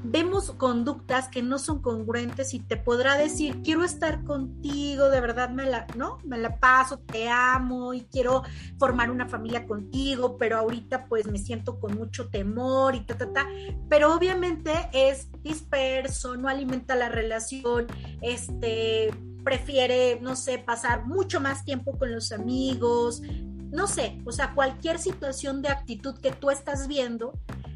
[0.02, 5.50] vemos conductas que no son congruentes y te podrá decir, quiero estar contigo, de verdad
[5.50, 6.18] me la, ¿no?
[6.24, 8.42] Me la paso, te amo y quiero
[8.78, 13.32] formar una familia contigo, pero ahorita pues me siento con mucho temor y ta, ta,
[13.32, 13.46] ta.
[13.88, 17.86] Pero obviamente es disperso, no alimenta la relación,
[18.22, 19.10] este,
[19.44, 23.22] prefiere, no sé, pasar mucho más tiempo con los amigos,
[23.70, 27.34] no sé, o sea, cualquier situación de actitud que tú estás viendo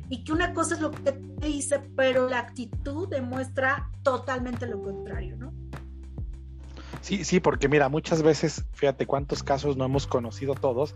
[0.09, 4.83] y que una cosa es lo que te dice, pero la actitud demuestra totalmente lo
[4.83, 5.53] contrario, ¿no?
[7.01, 10.95] Sí, sí, porque mira, muchas veces, fíjate cuántos casos no hemos conocido todos,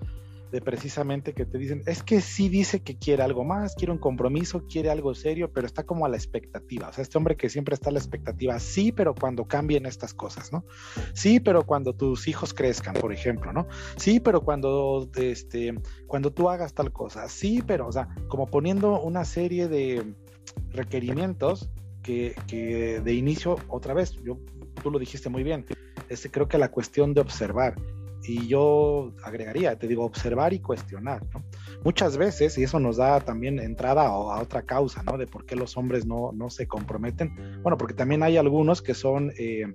[0.50, 3.98] de precisamente que te dicen, es que sí dice que quiere algo más, quiere un
[3.98, 6.88] compromiso, quiere algo serio, pero está como a la expectativa.
[6.88, 10.14] O sea, este hombre que siempre está a la expectativa, sí, pero cuando cambien estas
[10.14, 10.64] cosas, ¿no?
[11.12, 13.66] Sí, pero cuando tus hijos crezcan, por ejemplo, ¿no?
[13.96, 15.74] Sí, pero cuando, este,
[16.06, 20.14] cuando tú hagas tal cosa, sí, pero, o sea, como poniendo una serie de
[20.70, 21.70] requerimientos
[22.02, 24.38] que, que de inicio, otra vez, yo,
[24.82, 25.66] tú lo dijiste muy bien,
[26.08, 27.74] este, creo que la cuestión de observar
[28.22, 31.44] y yo agregaría, te digo, observar y cuestionar, ¿no?
[31.85, 35.16] Muchas veces, y eso nos da también entrada a, otra causa, ¿no?
[35.16, 37.61] De por qué los hombres no, no se comprometen.
[37.62, 39.72] Bueno, porque también hay algunos que son, eh,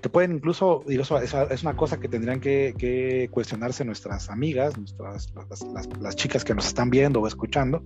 [0.00, 5.32] que pueden incluso, digo, eso, es una cosa que tendrían que, cuestionarse nuestras amigas, nuestras,
[5.72, 7.84] las, las, chicas que nos están viendo o escuchando,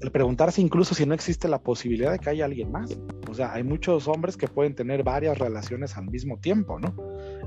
[0.00, 2.96] el preguntarse incluso si no existe la posibilidad de que haya alguien más.
[3.28, 6.94] O sea, hay muchos hombres que pueden tener varias relaciones al mismo tiempo, ¿no?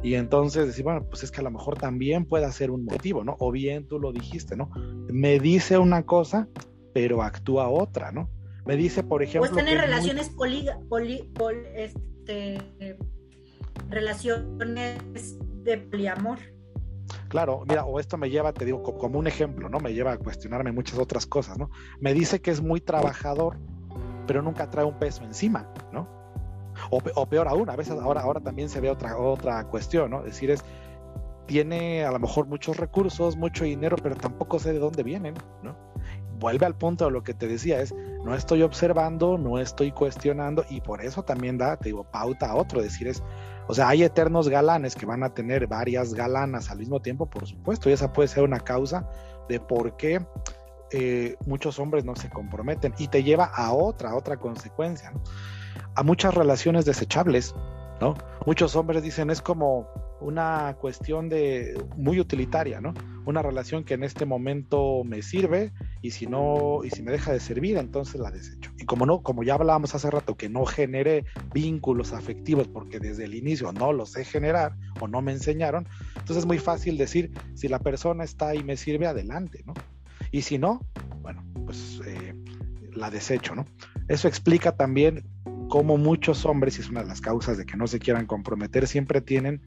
[0.03, 3.23] Y entonces decir, bueno, pues es que a lo mejor también puede ser un motivo,
[3.23, 3.35] ¿no?
[3.39, 4.69] O bien tú lo dijiste, ¿no?
[5.09, 6.47] Me dice una cosa,
[6.93, 8.29] pero actúa otra, ¿no?
[8.65, 9.51] Me dice, por ejemplo...
[9.51, 11.23] O tener relaciones poli, poli,
[11.75, 12.57] este,
[13.89, 16.39] relaciones de poliamor.
[17.29, 19.79] Claro, mira, o esto me lleva, te digo, como un ejemplo, ¿no?
[19.79, 21.69] Me lleva a cuestionarme muchas otras cosas, ¿no?
[21.99, 23.57] Me dice que es muy trabajador,
[24.25, 26.16] pero nunca trae un peso encima, ¿no?
[26.89, 30.23] O, peor aún, a veces ahora, ahora también se ve otra, otra cuestión, ¿no?
[30.23, 30.63] Decir, es,
[31.47, 35.75] tiene a lo mejor muchos recursos, mucho dinero, pero tampoco sé de dónde vienen, ¿no?
[36.39, 40.65] Vuelve al punto de lo que te decía, es no estoy observando, no estoy cuestionando,
[40.69, 43.23] y por eso también da, te digo, pauta a otro, decir es,
[43.67, 47.47] o sea, hay eternos galanes que van a tener varias galanas al mismo tiempo, por
[47.47, 49.09] supuesto, y esa puede ser una causa
[49.49, 50.25] de por qué
[50.91, 55.21] eh, muchos hombres no se comprometen y te lleva a otra, otra consecuencia, ¿no?
[55.97, 57.55] A muchas relaciones desechables,
[57.99, 58.13] ¿no?
[58.45, 59.87] Muchos hombres dicen es como
[60.21, 62.93] una cuestión de muy utilitaria, ¿no?
[63.25, 67.33] Una relación que en este momento me sirve y si no y si me deja
[67.33, 68.71] de servir, entonces la desecho.
[68.77, 73.25] Y como no, como ya hablábamos hace rato que no generé vínculos afectivos porque desde
[73.25, 77.31] el inicio no los sé generar o no me enseñaron, entonces es muy fácil decir
[77.55, 79.73] si la persona está y me sirve adelante, ¿no?
[80.31, 80.79] Y si no,
[81.23, 82.35] bueno, pues eh,
[82.93, 83.65] la desecho, ¿no?
[84.07, 85.25] Eso explica también
[85.69, 88.87] como muchos hombres, y es una de las causas de que no se quieran comprometer,
[88.87, 89.61] siempre tienen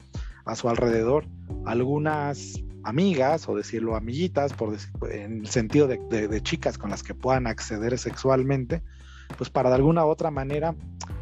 [0.45, 1.25] a su alrededor
[1.65, 4.75] algunas amigas, o decirlo amiguitas, por
[5.11, 8.81] en el sentido de, chicas con las que puedan acceder sexualmente,
[9.37, 10.75] pues para de alguna u otra manera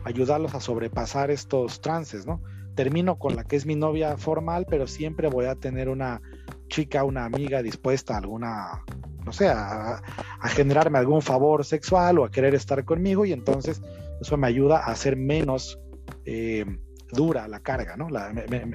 [0.06, 2.42] ayudarlos a sobrepasar estos trances, ¿no?
[2.76, 6.22] Termino con la que es mi novia formal, pero siempre voy a tener una
[6.70, 8.86] chica, una amiga dispuesta a alguna,
[9.26, 10.02] no sé, a
[10.46, 13.82] generarme algún favor sexual o a querer estar conmigo y entonces
[14.22, 15.80] eso me ayuda a hacer menos
[16.26, 16.66] eh,
[17.12, 18.08] dura la carga, ¿no?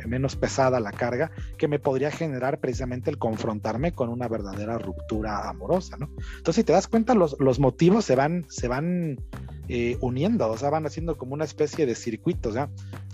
[0.07, 5.49] menos pesada la carga que me podría generar precisamente el confrontarme con una verdadera ruptura
[5.49, 6.11] amorosa, ¿no?
[6.37, 9.19] Entonces, si te das cuenta, los, motivos se van, se van
[9.69, 12.71] eh, uniendo, o sea, van haciendo como una especie de circuito, o sea,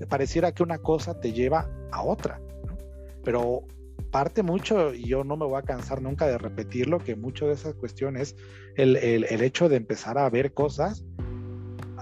[0.08, 2.78] pareciera que una cosa te lleva a otra, ¿no?
[3.22, 3.64] Pero
[4.10, 7.54] parte mucho, y yo no me voy a cansar nunca de repetirlo, que mucho de
[7.54, 8.34] esa cuestión es
[8.76, 11.04] el, el hecho de empezar a ver cosas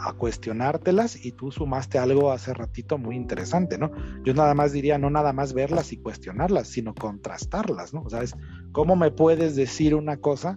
[0.01, 3.91] a cuestionártelas y tú sumaste algo hace ratito muy interesante, ¿no?
[4.25, 8.03] Yo nada más diría, no nada más verlas y cuestionarlas, sino contrastarlas, ¿no?
[8.03, 8.35] O sea, es
[8.73, 10.55] cómo me puedes decir una cosa,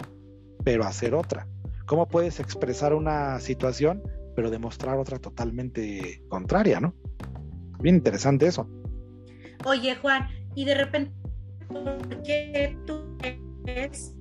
[0.64, 1.48] pero hacer otra.
[1.86, 4.02] ¿Cómo puedes expresar una situación,
[4.36, 6.94] pero demostrar otra totalmente contraria, ¿no?
[7.80, 8.70] Bien interesante eso.
[9.66, 11.12] Oye, Juan, y de repente,
[11.68, 13.18] ¿por qué tú
[13.64, 14.16] ves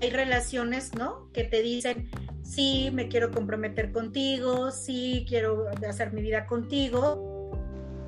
[0.00, 1.30] hay relaciones, ¿no?
[1.32, 2.10] Que te dicen,
[2.44, 7.50] sí, me quiero comprometer contigo, sí, quiero hacer mi vida contigo,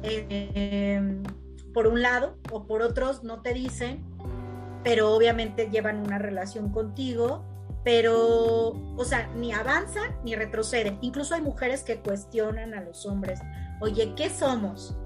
[0.03, 1.23] eh,
[1.75, 4.05] por un lado, o por otros no te dicen,
[4.85, 7.45] pero obviamente llevan una relación contigo,
[7.83, 10.99] pero, o sea, ni avanzan ni retroceden.
[11.01, 13.41] Incluso hay mujeres que cuestionan a los hombres,
[13.81, 14.97] oye, ¿qué somos?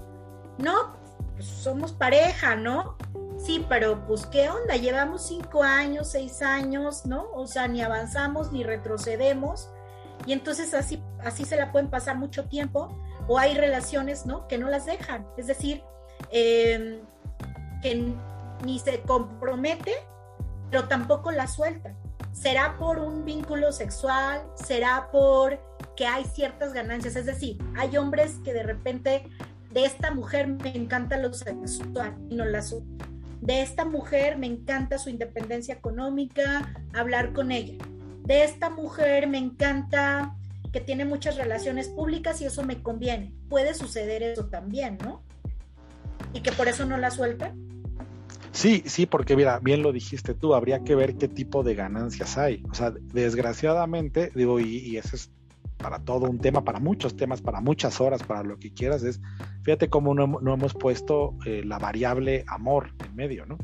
[0.57, 0.93] No,
[1.35, 2.97] pues somos pareja, ¿no?
[3.45, 7.29] Sí, pero pues qué onda, llevamos cinco años, seis años, ¿no?
[7.33, 9.69] O sea, ni avanzamos ni retrocedemos
[10.25, 12.95] y entonces así, así se la pueden pasar mucho tiempo
[13.27, 14.47] o hay relaciones, ¿no?
[14.47, 15.83] Que no las dejan, es decir,
[16.31, 16.99] em,
[17.81, 18.13] que
[18.63, 19.93] ni se compromete,
[20.69, 21.95] pero tampoco la suelta.
[22.31, 25.59] Será por un vínculo sexual, será por
[25.95, 29.27] que hay ciertas ganancias, es decir, hay hombres que de repente
[29.71, 33.10] de esta mujer me encanta lo sexual y no la suelta
[33.41, 37.73] de esta mujer me encanta su independencia económica, hablar con ella.
[38.23, 40.35] De esta mujer me encanta
[40.71, 43.33] que tiene muchas relaciones públicas y eso me conviene.
[43.49, 45.23] Puede suceder eso también, ¿no?
[46.33, 47.53] Y que por eso no la suelta.
[48.51, 52.37] Sí, sí, porque mira, bien lo dijiste tú, habría que ver qué tipo de ganancias
[52.37, 52.63] hay.
[52.69, 55.31] O sea, desgraciadamente, digo, y, y es
[55.81, 59.19] para todo un tema, para muchos temas, para muchas horas, para lo que quieras, es,
[59.63, 63.57] fíjate cómo no, hemos puesto eh, la variable amor en medio, ¿no?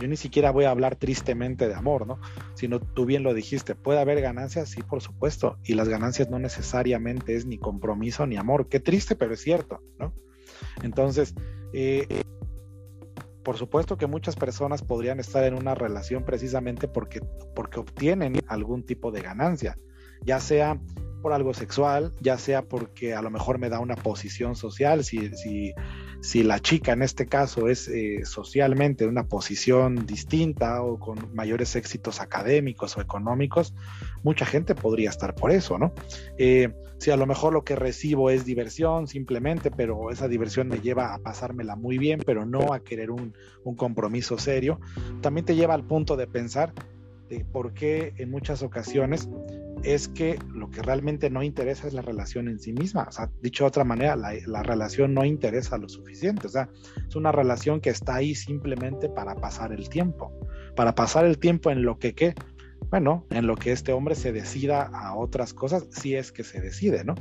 [0.00, 2.20] Yo ni siquiera voy a hablar tristemente de amor, ¿no?
[2.54, 6.38] Sino tú bien lo dijiste, puede haber ganancias, sí, por supuesto, y las ganancias no
[6.38, 10.14] necesariamente es ni compromiso ni amor, qué triste, pero es cierto, ¿no?
[10.82, 11.34] Entonces,
[11.72, 12.06] eh,
[13.42, 17.20] por supuesto que muchas personas podrían estar en una relación precisamente porque,
[17.54, 19.78] porque obtienen algún tipo de ganancia,
[20.24, 20.78] ya sea
[21.20, 25.30] por algo sexual, ya sea porque a lo mejor me da una posición social, si,
[25.34, 25.74] si,
[26.20, 31.76] si la chica en este caso es eh, socialmente una posición distinta o con mayores
[31.76, 33.74] éxitos académicos o económicos,
[34.22, 35.92] mucha gente podría estar por eso, ¿no?
[36.38, 40.80] Eh, si a lo mejor lo que recibo es diversión simplemente, pero esa diversión me
[40.80, 44.80] lleva a pasármela muy bien, pero no a querer un, un compromiso serio,
[45.20, 46.72] también te lleva al punto de pensar
[47.28, 49.28] de por qué en muchas ocasiones
[49.82, 53.06] es que lo que realmente no interesa es la relación en sí misma.
[53.08, 56.46] O sea, dicho de otra manera, la, relación no interesa lo suficiente.
[56.46, 56.68] O sea,
[57.08, 60.32] es una relación que está ahí simplemente para pasar el tiempo.
[60.76, 62.34] Para pasar el tiempo en lo que, ¿qué?
[62.90, 66.60] Bueno, en lo que este hombre se decida a otras cosas, si es que se
[66.60, 67.14] decide, ¿no?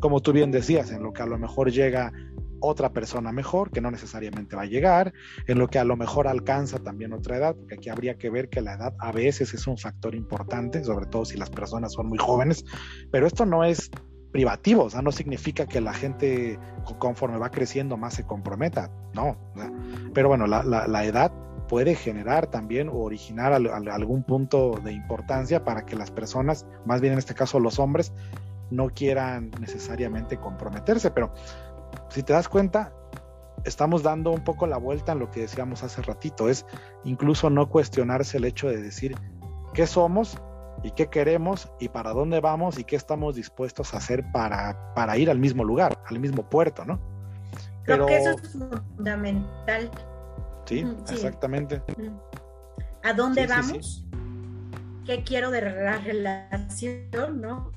[0.00, 2.12] Como tú bien decías, en lo que a lo mejor llega
[2.60, 5.12] otra persona mejor, que no necesariamente va a llegar,
[5.46, 8.48] en lo que a lo mejor alcanza también otra edad, porque aquí habría que ver
[8.48, 12.08] que la edad a veces es un factor importante, sobre todo si las personas son
[12.08, 12.64] muy jóvenes,
[13.10, 13.90] pero esto no es
[14.32, 16.58] privativo, o sea, no significa que la gente
[16.98, 19.38] conforme va creciendo más se comprometa, no,
[20.12, 21.32] pero bueno, la, edad
[21.74, 27.14] puede generar también o originar algún punto de importancia para que las personas, más bien
[27.14, 28.12] en este caso los hombres,
[28.70, 31.34] no quieran necesariamente comprometerse, pero
[32.10, 32.92] si te das cuenta,
[33.64, 36.64] estamos dando un poco la vuelta en lo que decíamos hace ratito, es
[37.02, 39.16] incluso no cuestionarse el hecho de decir
[39.72, 40.38] qué somos
[40.84, 45.18] y qué queremos y para dónde vamos y qué estamos dispuestos a hacer para, para
[45.18, 47.00] ir al mismo lugar, al mismo puerto, ¿no?
[47.82, 49.90] Creo que eso es fundamental.
[50.64, 51.82] Sí, exactamente.
[53.02, 54.04] ¿A dónde vamos?
[55.04, 57.72] ¿Qué quiero de la relación, no?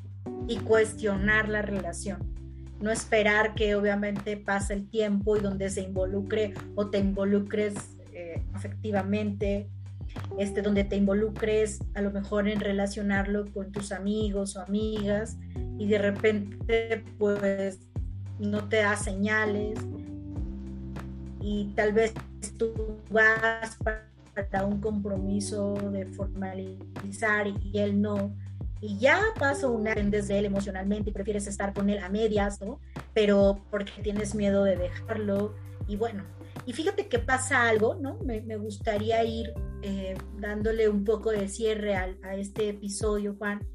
[0.48, 2.38] Y cuestionar la relación
[2.80, 7.74] no esperar que obviamente pase el tiempo y donde se involucre o te involucres
[8.14, 9.70] eh, afectivamente,
[10.38, 15.38] este, donde te involucres a lo mejor en relacionarlo con tus amigos o amigas
[15.78, 17.80] y de repente pues
[18.40, 19.80] no te da señales
[21.48, 22.14] y tal vez
[22.58, 22.74] tú
[23.10, 23.78] vas
[24.34, 28.36] para un compromiso de formalizar y él no
[28.82, 32.80] y ya pasó una desde él emocionalmente y prefieres estar con él a medias, ¿no?
[33.14, 35.56] Pero porque tienes miedo de dejarlo.
[35.88, 36.24] Y bueno,
[36.68, 38.20] y fíjate que pasa algo, ¿no?
[38.24, 43.66] Me, gustaría ir eh, dándole un poco de cierre a, este episodio, Juan.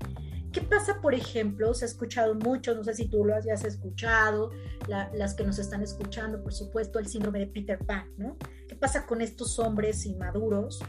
[0.52, 1.72] ¿Qué pasa, por ejemplo?
[1.72, 4.50] Se ha escuchado mucho, no sé si tú lo hayas escuchado,
[4.86, 8.36] las que nos están escuchando, por supuesto, el síndrome de Peter Pan, ¿no?
[8.68, 10.80] ¿Qué pasa con estos hombres inmaduros?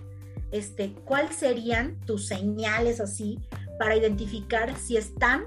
[0.52, 3.40] Este, ¿Cuáles serían tus señales así
[3.80, 5.46] para identificar si están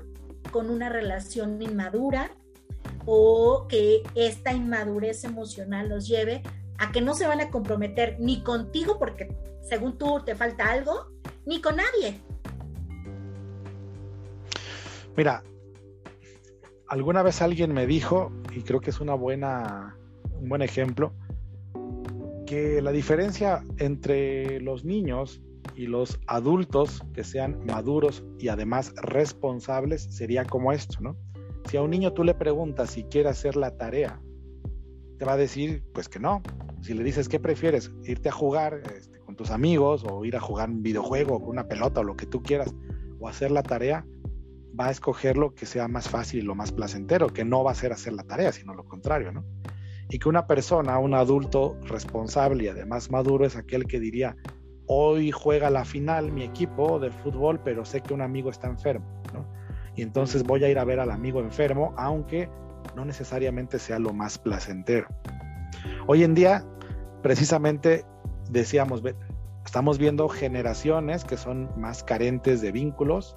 [0.51, 2.31] con una relación inmadura
[3.05, 6.43] o que esta inmadurez emocional los lleve
[6.79, 9.29] a que no se van a comprometer ni contigo porque
[9.63, 11.09] según tú te falta algo,
[11.45, 12.21] ni con nadie.
[15.17, 15.43] Mira,
[16.89, 19.97] alguna vez alguien me dijo, y creo que es una buena,
[20.41, 21.15] un buen ejemplo,
[22.47, 25.43] que la diferencia entre los niños
[25.75, 31.17] y los adultos que sean maduros y además responsables sería como esto, ¿no?
[31.69, 34.21] Si a un niño tú le preguntas si quiere hacer la tarea,
[35.19, 36.43] te va a decir pues que no.
[36.83, 40.41] Si le dices qué prefieres, irte a jugar este, con tus amigos o ir a
[40.41, 42.75] jugar un videojuego con una pelota o lo que tú quieras
[43.19, 44.07] o hacer la tarea,
[44.79, 47.73] va a escoger lo que sea más fácil y lo más placentero, que no va
[47.73, 49.45] a ser hacer la tarea, sino lo contrario, ¿no?
[50.09, 54.37] Y que una persona, un adulto responsable y además maduro es aquel que diría,
[54.87, 59.07] hoy juega la final mi equipo de fútbol, pero sé que un amigo está enfermo,
[59.33, 59.47] ¿no?
[59.97, 62.49] Y entonces voy a ir a ver al amigo enfermo, aunque
[62.95, 65.09] no necesariamente sea lo más placentero.
[66.07, 66.65] Hoy en día,
[67.23, 68.05] precisamente
[68.51, 69.03] decíamos,
[69.65, 73.37] estamos viendo generaciones que son más carentes de vínculos,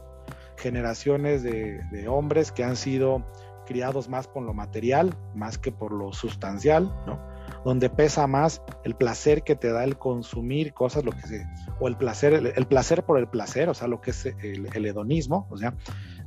[0.60, 3.26] generaciones de, hombres que han sido
[3.66, 7.20] criados más por lo material, más que por lo sustancial, ¿no?
[7.64, 11.48] Donde pesa más el placer que te da el consumir cosas, lo que se,
[11.80, 14.86] o el placer, el, placer por el placer, o sea, lo que es el, el,
[14.86, 15.76] hedonismo, o sea,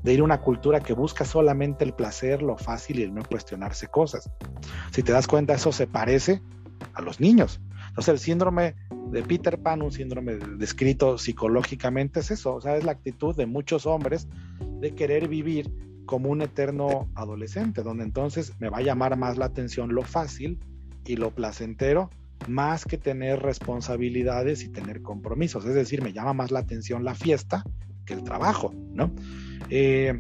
[0.03, 3.23] de ir a una cultura que busca solamente el placer, lo fácil y el no
[3.25, 4.31] cuestionarse cosas.
[4.93, 6.43] Si te das cuenta, eso se parece
[6.95, 7.61] a los niños.
[7.93, 8.75] Entonces, el síndrome
[9.11, 13.45] de Peter Pan, un síndrome descrito psicológicamente, es eso, o sea, es la actitud de
[13.45, 14.27] muchos hombres
[14.81, 15.71] de querer vivir
[16.07, 20.59] como un eterno adolescente, donde entonces me va a llamar más la atención lo fácil
[21.05, 22.09] y lo placentero,
[22.49, 25.67] más que tener responsabilidades y tener compromisos.
[25.67, 27.63] Es decir, me llama más la atención la fiesta
[28.07, 29.13] que el trabajo, ¿no?
[29.69, 30.19] Eh,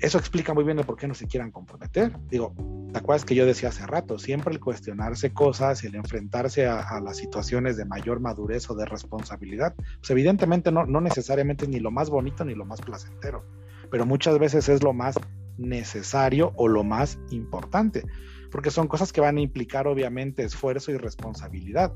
[0.00, 2.12] eso explica muy bien el por qué no se quieran comprometer.
[2.28, 2.54] Digo,
[2.92, 4.18] ¿te acuerdas que yo decía hace rato?
[4.18, 9.74] Siempre el cuestionarse cosas el enfrentarse a, las situaciones de mayor madurez o de responsabilidad,
[9.74, 13.44] pues evidentemente no, no necesariamente es ni lo más bonito ni lo más placentero,
[13.90, 15.16] pero muchas veces es lo más
[15.58, 18.04] necesario o lo más importante,
[18.50, 21.92] porque son cosas que van a implicar obviamente esfuerzo y responsabilidad.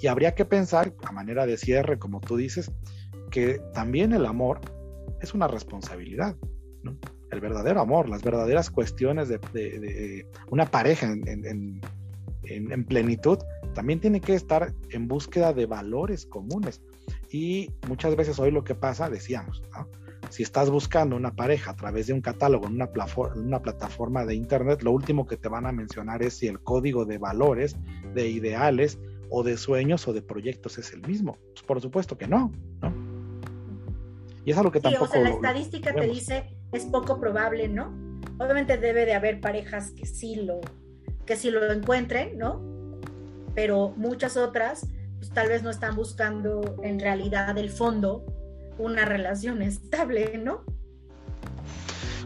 [0.00, 2.70] Y habría que pensar, a manera de cierre, como tú dices,
[3.30, 4.60] que también el amor
[5.20, 6.36] es una responsabilidad.
[6.82, 6.96] ¿no?
[7.44, 13.38] Verdadero amor, las verdaderas cuestiones de, una pareja en, plenitud,
[13.74, 16.80] también tiene que estar en búsqueda de valores comunes.
[17.30, 19.62] Y muchas veces hoy lo que pasa, decíamos,
[20.30, 22.88] si estás buscando una pareja a través de un catálogo en una,
[23.36, 27.04] una plataforma de internet, lo último que te van a mencionar es si el código
[27.04, 27.76] de valores,
[28.14, 28.98] de ideales
[29.30, 31.36] o de sueños o de proyectos es el mismo.
[31.52, 33.14] Pues, por supuesto que no, ¿no?
[34.44, 35.04] Y es algo que tampoco...
[35.04, 37.92] O sea, la estadística te dice es poco probable, ¿no?
[38.38, 40.60] Obviamente debe de haber parejas que sí lo,
[41.24, 42.60] que sí lo encuentren, ¿no?
[43.54, 44.86] Pero muchas otras,
[45.18, 48.24] pues tal vez no están buscando en realidad el fondo
[48.78, 50.64] una relación estable, ¿no?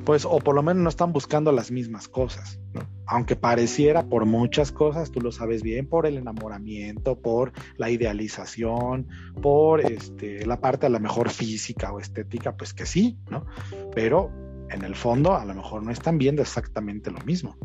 [0.08, 2.80] Pues, o por lo menos no están buscando las mismas cosas, ¿no?
[3.04, 9.06] Aunque pareciera por muchas cosas, tú lo sabes bien, por el enamoramiento, por la idealización,
[9.42, 13.44] por este, la parte a lo mejor física o estética, pues que sí, ¿no?
[13.94, 14.30] Pero
[14.70, 17.58] en el fondo a lo mejor no están viendo exactamente lo mismo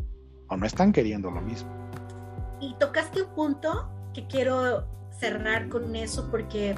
[0.50, 1.70] o no están queriendo lo mismo.
[2.60, 4.86] Y tocaste un punto que quiero
[5.18, 6.74] cerrar con eso porque,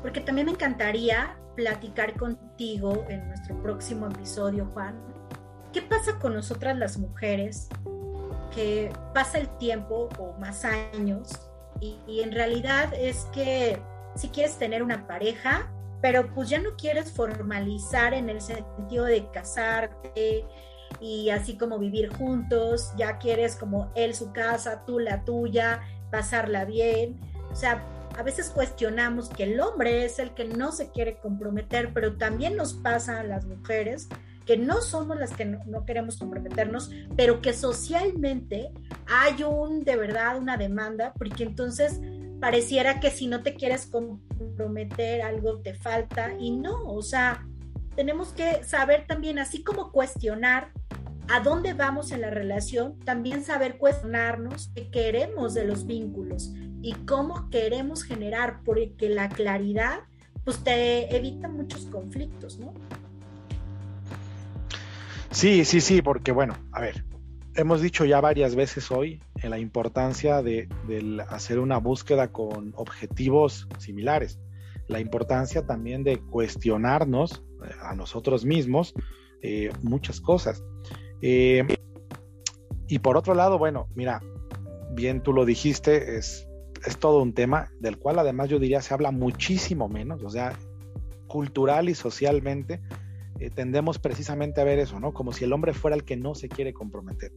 [0.00, 5.00] porque también me encantaría platicar contigo en nuestro próximo episodio, Juan.
[5.72, 7.68] ¿Qué pasa con nosotras las mujeres
[8.54, 11.30] que pasa el tiempo o más años
[11.80, 13.80] y, y en realidad es que
[14.14, 19.30] si quieres tener una pareja, pero pues ya no quieres formalizar en el sentido de
[19.30, 20.44] casarte
[21.00, 25.80] y así como vivir juntos, ya quieres como él su casa, tú la tuya,
[26.10, 27.20] pasarla bien.
[27.50, 27.84] O sea,
[28.16, 32.56] a veces cuestionamos que el hombre es el que no se quiere comprometer, pero también
[32.56, 34.08] nos pasa a las mujeres
[34.46, 38.72] que no somos las que no, queremos comprometernos, pero que socialmente
[39.06, 42.00] hay un, de verdad, una demanda, porque entonces
[42.40, 47.46] pareciera que si no te quieres comprometer algo te falta y no, o sea,
[47.94, 50.72] tenemos que saber también, así como cuestionar
[51.28, 56.52] a dónde vamos en la relación, también saber cuestionarnos qué queremos de los vínculos
[56.82, 60.00] y cómo queremos generar, porque la claridad
[60.44, 62.74] pues te evita muchos conflictos, ¿no?
[65.30, 67.04] Sí, sí, sí, porque bueno, a ver,
[67.54, 70.68] hemos dicho ya varias veces hoy en la importancia de,
[71.28, 74.38] hacer una búsqueda con objetivos similares,
[74.88, 78.94] la importancia también de cuestionarnos eh, a nosotros mismos
[79.42, 80.62] eh, muchas cosas.
[81.22, 81.64] Eh,
[82.88, 84.20] y por otro lado, bueno, mira,
[84.90, 86.46] bien tú lo dijiste, es,
[86.84, 90.52] es todo un tema del cual además yo diría se habla muchísimo menos, o sea,
[91.26, 92.80] cultural y socialmente
[93.54, 95.12] tendemos precisamente a ver eso, ¿no?
[95.12, 97.32] Como si el hombre fuera el que no se quiere comprometer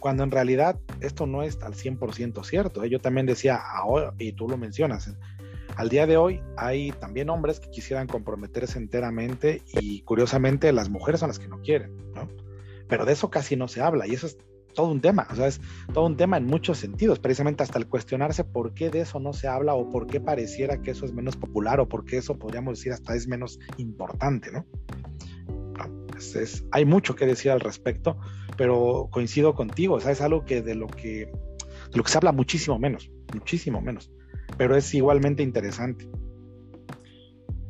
[0.00, 2.82] cuando en realidad esto no es al 100% cierto.
[2.82, 2.90] ¿eh?
[2.90, 5.14] Yo también decía, ahora, y tú lo mencionas,
[5.76, 11.20] al día de hoy hay también hombres que quisieran comprometerse enteramente y curiosamente las mujeres
[11.20, 12.28] son las que no quieren, ¿no?
[12.90, 14.36] Pero de eso casi no se habla y eso es
[14.74, 15.60] todo un tema, o sea, es
[15.92, 19.32] todo un tema en muchos sentidos, precisamente hasta el cuestionarse por qué de eso no
[19.32, 22.38] se habla o por qué pareciera que eso es menos popular o por qué eso
[22.38, 24.66] podríamos decir hasta es menos importante, ¿no?
[26.72, 28.18] hay mucho que decir al respecto,
[28.58, 31.32] pero coincido contigo, o sea, es algo que de lo que,
[31.94, 34.12] lo que se habla muchísimo menos, muchísimo menos,
[34.58, 36.08] pero es igualmente interesante.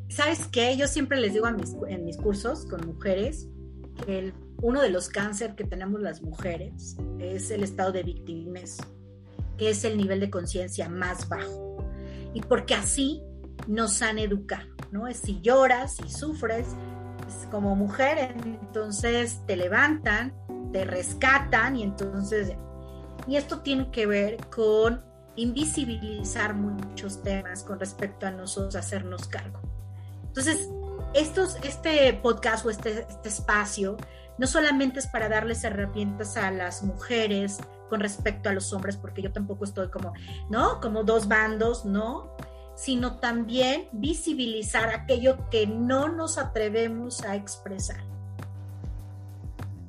[0.09, 0.77] ¿Sabes qué?
[0.77, 3.49] Yo siempre les digo en mis cursos con mujeres
[4.05, 4.33] que
[4.63, 8.79] uno de los cánceres que tenemos las mujeres es el estado de víctimas,
[9.57, 11.85] que es el nivel de conciencia más bajo.
[12.35, 13.23] Y porque así
[13.67, 15.09] nos han educado, ¿no?
[15.09, 16.67] Es si lloras, si sufres
[17.51, 20.35] como mujer, entonces te levantan,
[20.73, 22.53] te rescatan y entonces...
[23.27, 25.05] Y esto tiene que ver con
[25.37, 29.61] invisibilizar muchos temas con respecto a nosotros hacernos cargo.
[30.27, 30.69] Entonces,
[31.15, 33.97] estos, este podcast o este, este espacio
[34.41, 37.59] no solamente es para darles herramientas a las mujeres
[37.91, 40.15] con respecto a los hombres, porque yo tampoco estoy como,
[40.49, 40.81] ¿no?
[40.81, 42.35] Como dos bandos, ¿no?
[42.75, 48.03] Sino también visibilizar aquello que no nos atrevemos a expresar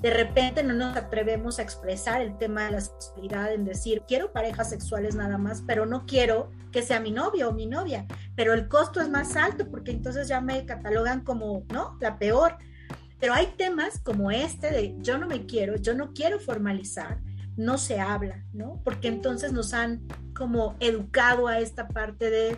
[0.01, 4.31] de repente no nos atrevemos a expresar el tema de la sexualidad en decir, quiero
[4.31, 8.53] parejas sexuales nada más, pero no quiero que sea mi novio o mi novia, pero
[8.53, 11.97] el costo es más alto porque entonces ya me catalogan como, ¿no?
[12.01, 12.57] La peor.
[13.21, 17.19] Pero hay temas como este de yo no me quiero, yo no quiero formalizar,
[17.55, 18.81] no se habla, ¿no?
[18.83, 20.01] Porque entonces nos han
[20.35, 22.57] como educado a esta parte de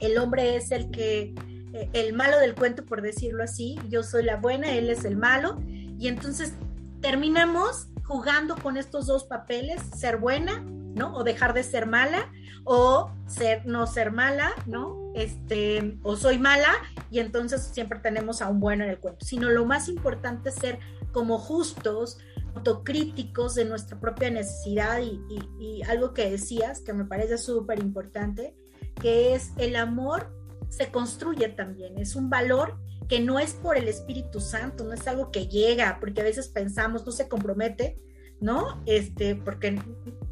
[0.00, 1.34] el hombre es el que,
[1.74, 5.16] eh, el malo del cuento, por decirlo así, yo soy la buena, él es el
[5.16, 6.52] malo, y entonces
[7.00, 11.14] terminamos jugando con estos dos papeles, ser buena, ¿no?
[11.14, 12.32] O dejar de ser mala,
[12.64, 15.12] o ser, no ser mala, ¿no?
[15.14, 16.72] Este, o soy mala,
[17.10, 19.24] y entonces siempre tenemos a un bueno en el cuento.
[19.24, 20.78] Sino lo más importante es ser
[21.12, 22.18] como justos,
[22.54, 25.20] autocríticos de nuestra propia necesidad y,
[25.60, 28.56] y algo que decías que me parece súper importante,
[29.00, 30.32] que es el amor
[30.68, 32.78] se construye también, es un valor
[33.08, 36.48] que no es por el Espíritu Santo, no es algo que llega, porque a veces
[36.48, 37.98] pensamos, no se compromete,
[38.40, 38.82] ¿no?
[38.84, 39.80] Este, porque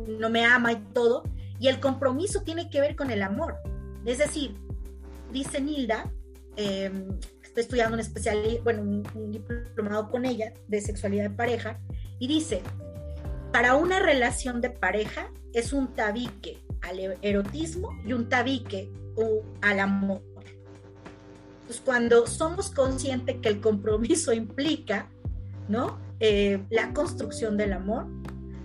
[0.07, 1.25] no me ama y todo.
[1.59, 3.57] Y el compromiso tiene que ver con el amor.
[4.05, 4.57] Es decir,
[5.33, 6.13] dice Nilda,
[6.57, 11.81] em, estoy estudiando un especial, bueno, un, diplomado con ella de sexualidad de pareja,
[12.19, 12.63] y dice,
[13.53, 18.93] para una relación de pareja es un tabique al erotismo y un tabique
[19.63, 20.23] al amor.
[21.67, 25.09] Pues cuando somos conscientes que el compromiso implica,
[25.69, 25.99] ¿no?
[26.21, 28.07] Eh, la construcción del amor,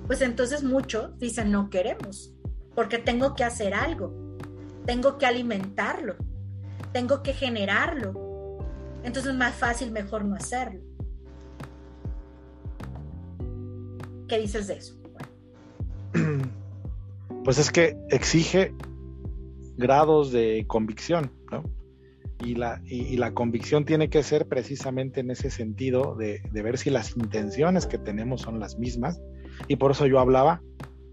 [0.07, 2.33] pues entonces muchos dicen no queremos,
[2.75, 4.13] porque tengo que hacer algo,
[4.85, 6.15] tengo que alimentarlo,
[6.91, 8.59] tengo que generarlo.
[9.03, 10.81] Entonces es más fácil, mejor no hacerlo.
[14.27, 14.95] ¿Qué dices de eso?
[17.43, 18.71] Pues es que exige
[19.77, 21.63] grados de convicción, ¿no?
[22.39, 26.89] Y la, y, la convicción tiene que ser precisamente en ese sentido de, ver si
[26.91, 29.19] las intenciones que tenemos son las mismas.
[29.67, 30.61] Y por eso yo hablaba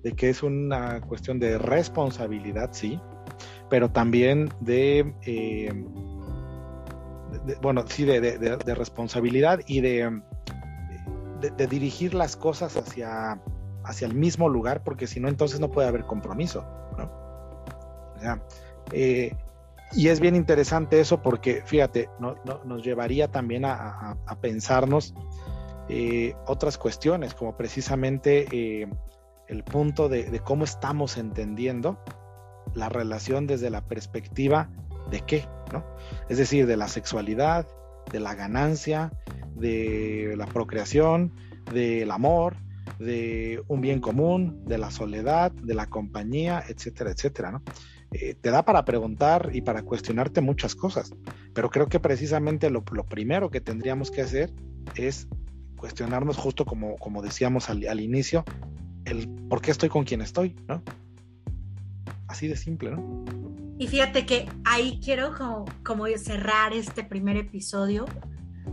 [0.03, 3.01] de que es una cuestión de responsabilidad, sí,
[3.69, 5.85] pero también de, eh,
[7.61, 10.21] bueno, sí, de, responsabilidad y de,
[11.57, 13.41] de, dirigir las cosas hacia,
[13.85, 16.65] hacia el mismo lugar, porque si no, entonces no puede haber compromiso,
[16.97, 17.05] ¿no?
[18.17, 18.43] O sea,
[18.93, 19.35] eh,
[19.93, 25.15] y es bien interesante eso porque, fíjate, nos llevaría también a, pensarnos
[25.89, 28.87] eh, otras cuestiones, como precisamente
[29.49, 32.03] el punto de, cómo estamos entendiendo
[32.75, 34.71] la relación desde la perspectiva
[35.11, 35.85] de qué, ¿no?
[36.29, 37.67] Es decir, de la sexualidad,
[38.13, 39.13] de la ganancia,
[39.55, 41.33] de la procreación,
[41.73, 42.57] del amor,
[42.99, 47.63] de un bien común, de la soledad, de la compañía, etcétera, etcétera, ¿no?
[48.13, 51.13] Eh, te da para preguntar y para cuestionarte muchas cosas.
[51.53, 54.53] Pero creo que precisamente lo, primero que tendríamos que hacer
[54.95, 55.29] es
[55.77, 58.45] cuestionarnos justo como, como decíamos al, inicio,
[59.11, 60.83] el por qué estoy con quien estoy, ¿no?
[62.27, 63.25] Así de simple, ¿no?
[63.79, 68.07] Y fíjate que ahí quiero como, como cerrar este primer episodio,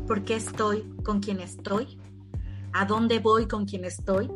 [0.07, 1.99] por qué estoy con quien estoy,
[2.73, 4.29] a dónde voy con quien estoy,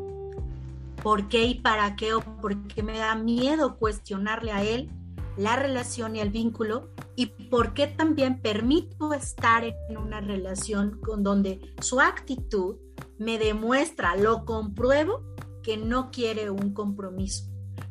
[1.02, 4.90] por qué y para qué o por qué me da miedo cuestionarle a él
[5.38, 11.24] la relación y el vínculo y por qué también permito estar en una relación con
[11.24, 12.76] donde su actitud
[13.18, 15.24] me demuestra, lo compruebo,
[15.64, 17.46] que no quiere un compromiso,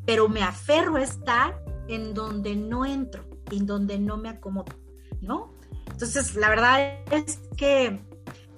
[0.05, 4.73] pero me aferro a estar en donde no entro, en donde no me acomodo,
[5.21, 5.55] ¿no?
[5.91, 8.01] Entonces, la verdad es que,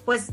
[0.05, 0.33] pues,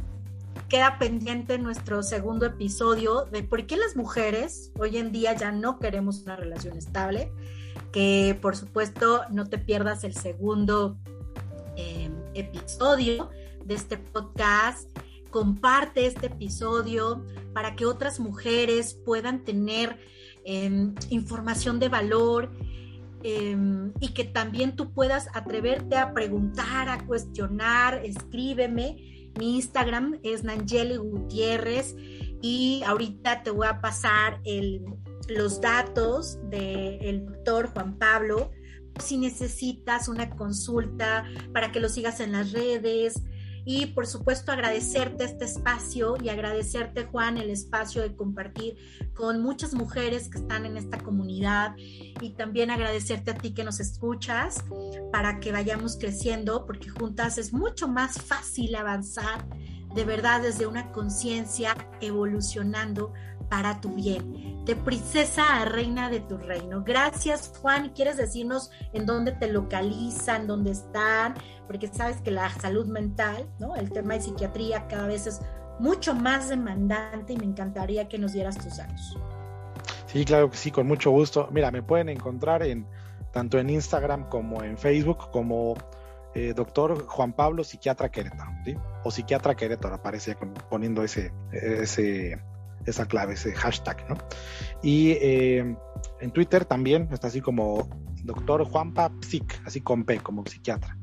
[0.67, 5.79] queda pendiente nuestro segundo episodio de por qué las mujeres hoy en día ya no
[5.79, 7.31] queremos una relación estable,
[7.91, 10.97] que por supuesto no te pierdas el segundo
[11.77, 13.29] em, episodio
[13.63, 14.89] de este podcast
[15.37, 17.23] comparte este episodio
[17.53, 19.99] para que otras mujeres puedan tener
[20.45, 22.51] em, información de valor
[23.21, 29.29] em, y que también tú puedas atreverte a preguntar, a cuestionar, escríbeme.
[29.37, 31.95] Mi Instagram es Nangeli Gutiérrez
[32.41, 34.41] y ahorita te voy a pasar
[35.29, 38.49] los datos del doctor Juan Pablo
[38.99, 43.21] si necesitas una consulta para que lo sigas en las redes,
[43.67, 48.77] y por supuesto agradecerte este espacio y agradecerte Juan el espacio de compartir
[49.13, 53.81] con muchas mujeres que están en esta comunidad y también agradecerte a ti que nos
[53.81, 54.63] escuchas
[55.11, 59.45] para que vayamos creciendo porque juntas es mucho más fácil avanzar
[59.93, 63.11] de verdad desde una conciencia evolucionando
[63.49, 66.83] para tu bien, de princesa a reina de tu reino.
[66.83, 67.89] Gracias, Juan.
[67.89, 71.35] ¿Quieres decirnos en dónde te localizan, dónde están?
[71.65, 73.75] Porque sabes que la salud mental, ¿no?
[73.75, 75.41] El tema de psiquiatría cada vez es
[75.79, 79.17] mucho más demandante y me encantaría que nos dieras tus datos.
[80.07, 81.49] Sí, claro que sí, con mucho gusto.
[81.51, 82.85] Mira, me pueden encontrar en
[83.31, 85.75] tanto en Instagram como en Facebook como
[86.33, 88.51] eh, doctor Juan Pablo Psiquiatra Querétaro.
[89.03, 90.35] O Psiquiatra Querétaro, aparece
[90.69, 92.39] poniendo ese, ese
[92.87, 94.15] esa clave, ese hashtag, ¿no?
[94.81, 95.75] Y eh,
[96.19, 97.89] en Twitter también está así como
[98.23, 100.97] doctor Juanpa Psic, así con P, como psiquiatra.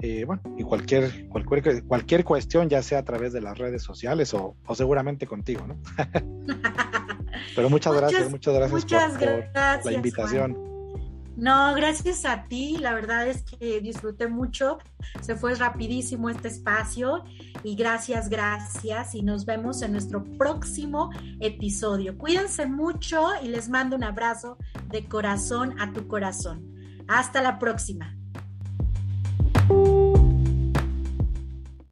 [0.00, 4.34] Eh, bueno, y cualquier, cualquier, cualquier cuestión, ya sea a través de las redes sociales
[4.34, 5.78] o, seguramente contigo, ¿no?
[7.56, 10.75] Pero muchas, gracias, muchas gracias por, la invitación.
[11.36, 12.78] No, gracias a ti.
[12.78, 14.78] La verdad es que disfruté mucho.
[15.20, 17.24] Se fue rapidísimo este espacio.
[17.62, 19.14] Y gracias, gracias.
[19.14, 21.10] Y nos vemos en nuestro próximo
[21.40, 22.16] episodio.
[22.16, 24.56] Cuídense mucho y les mando un abrazo
[24.88, 26.74] de corazón a tu corazón.
[27.06, 28.16] Hasta la próxima.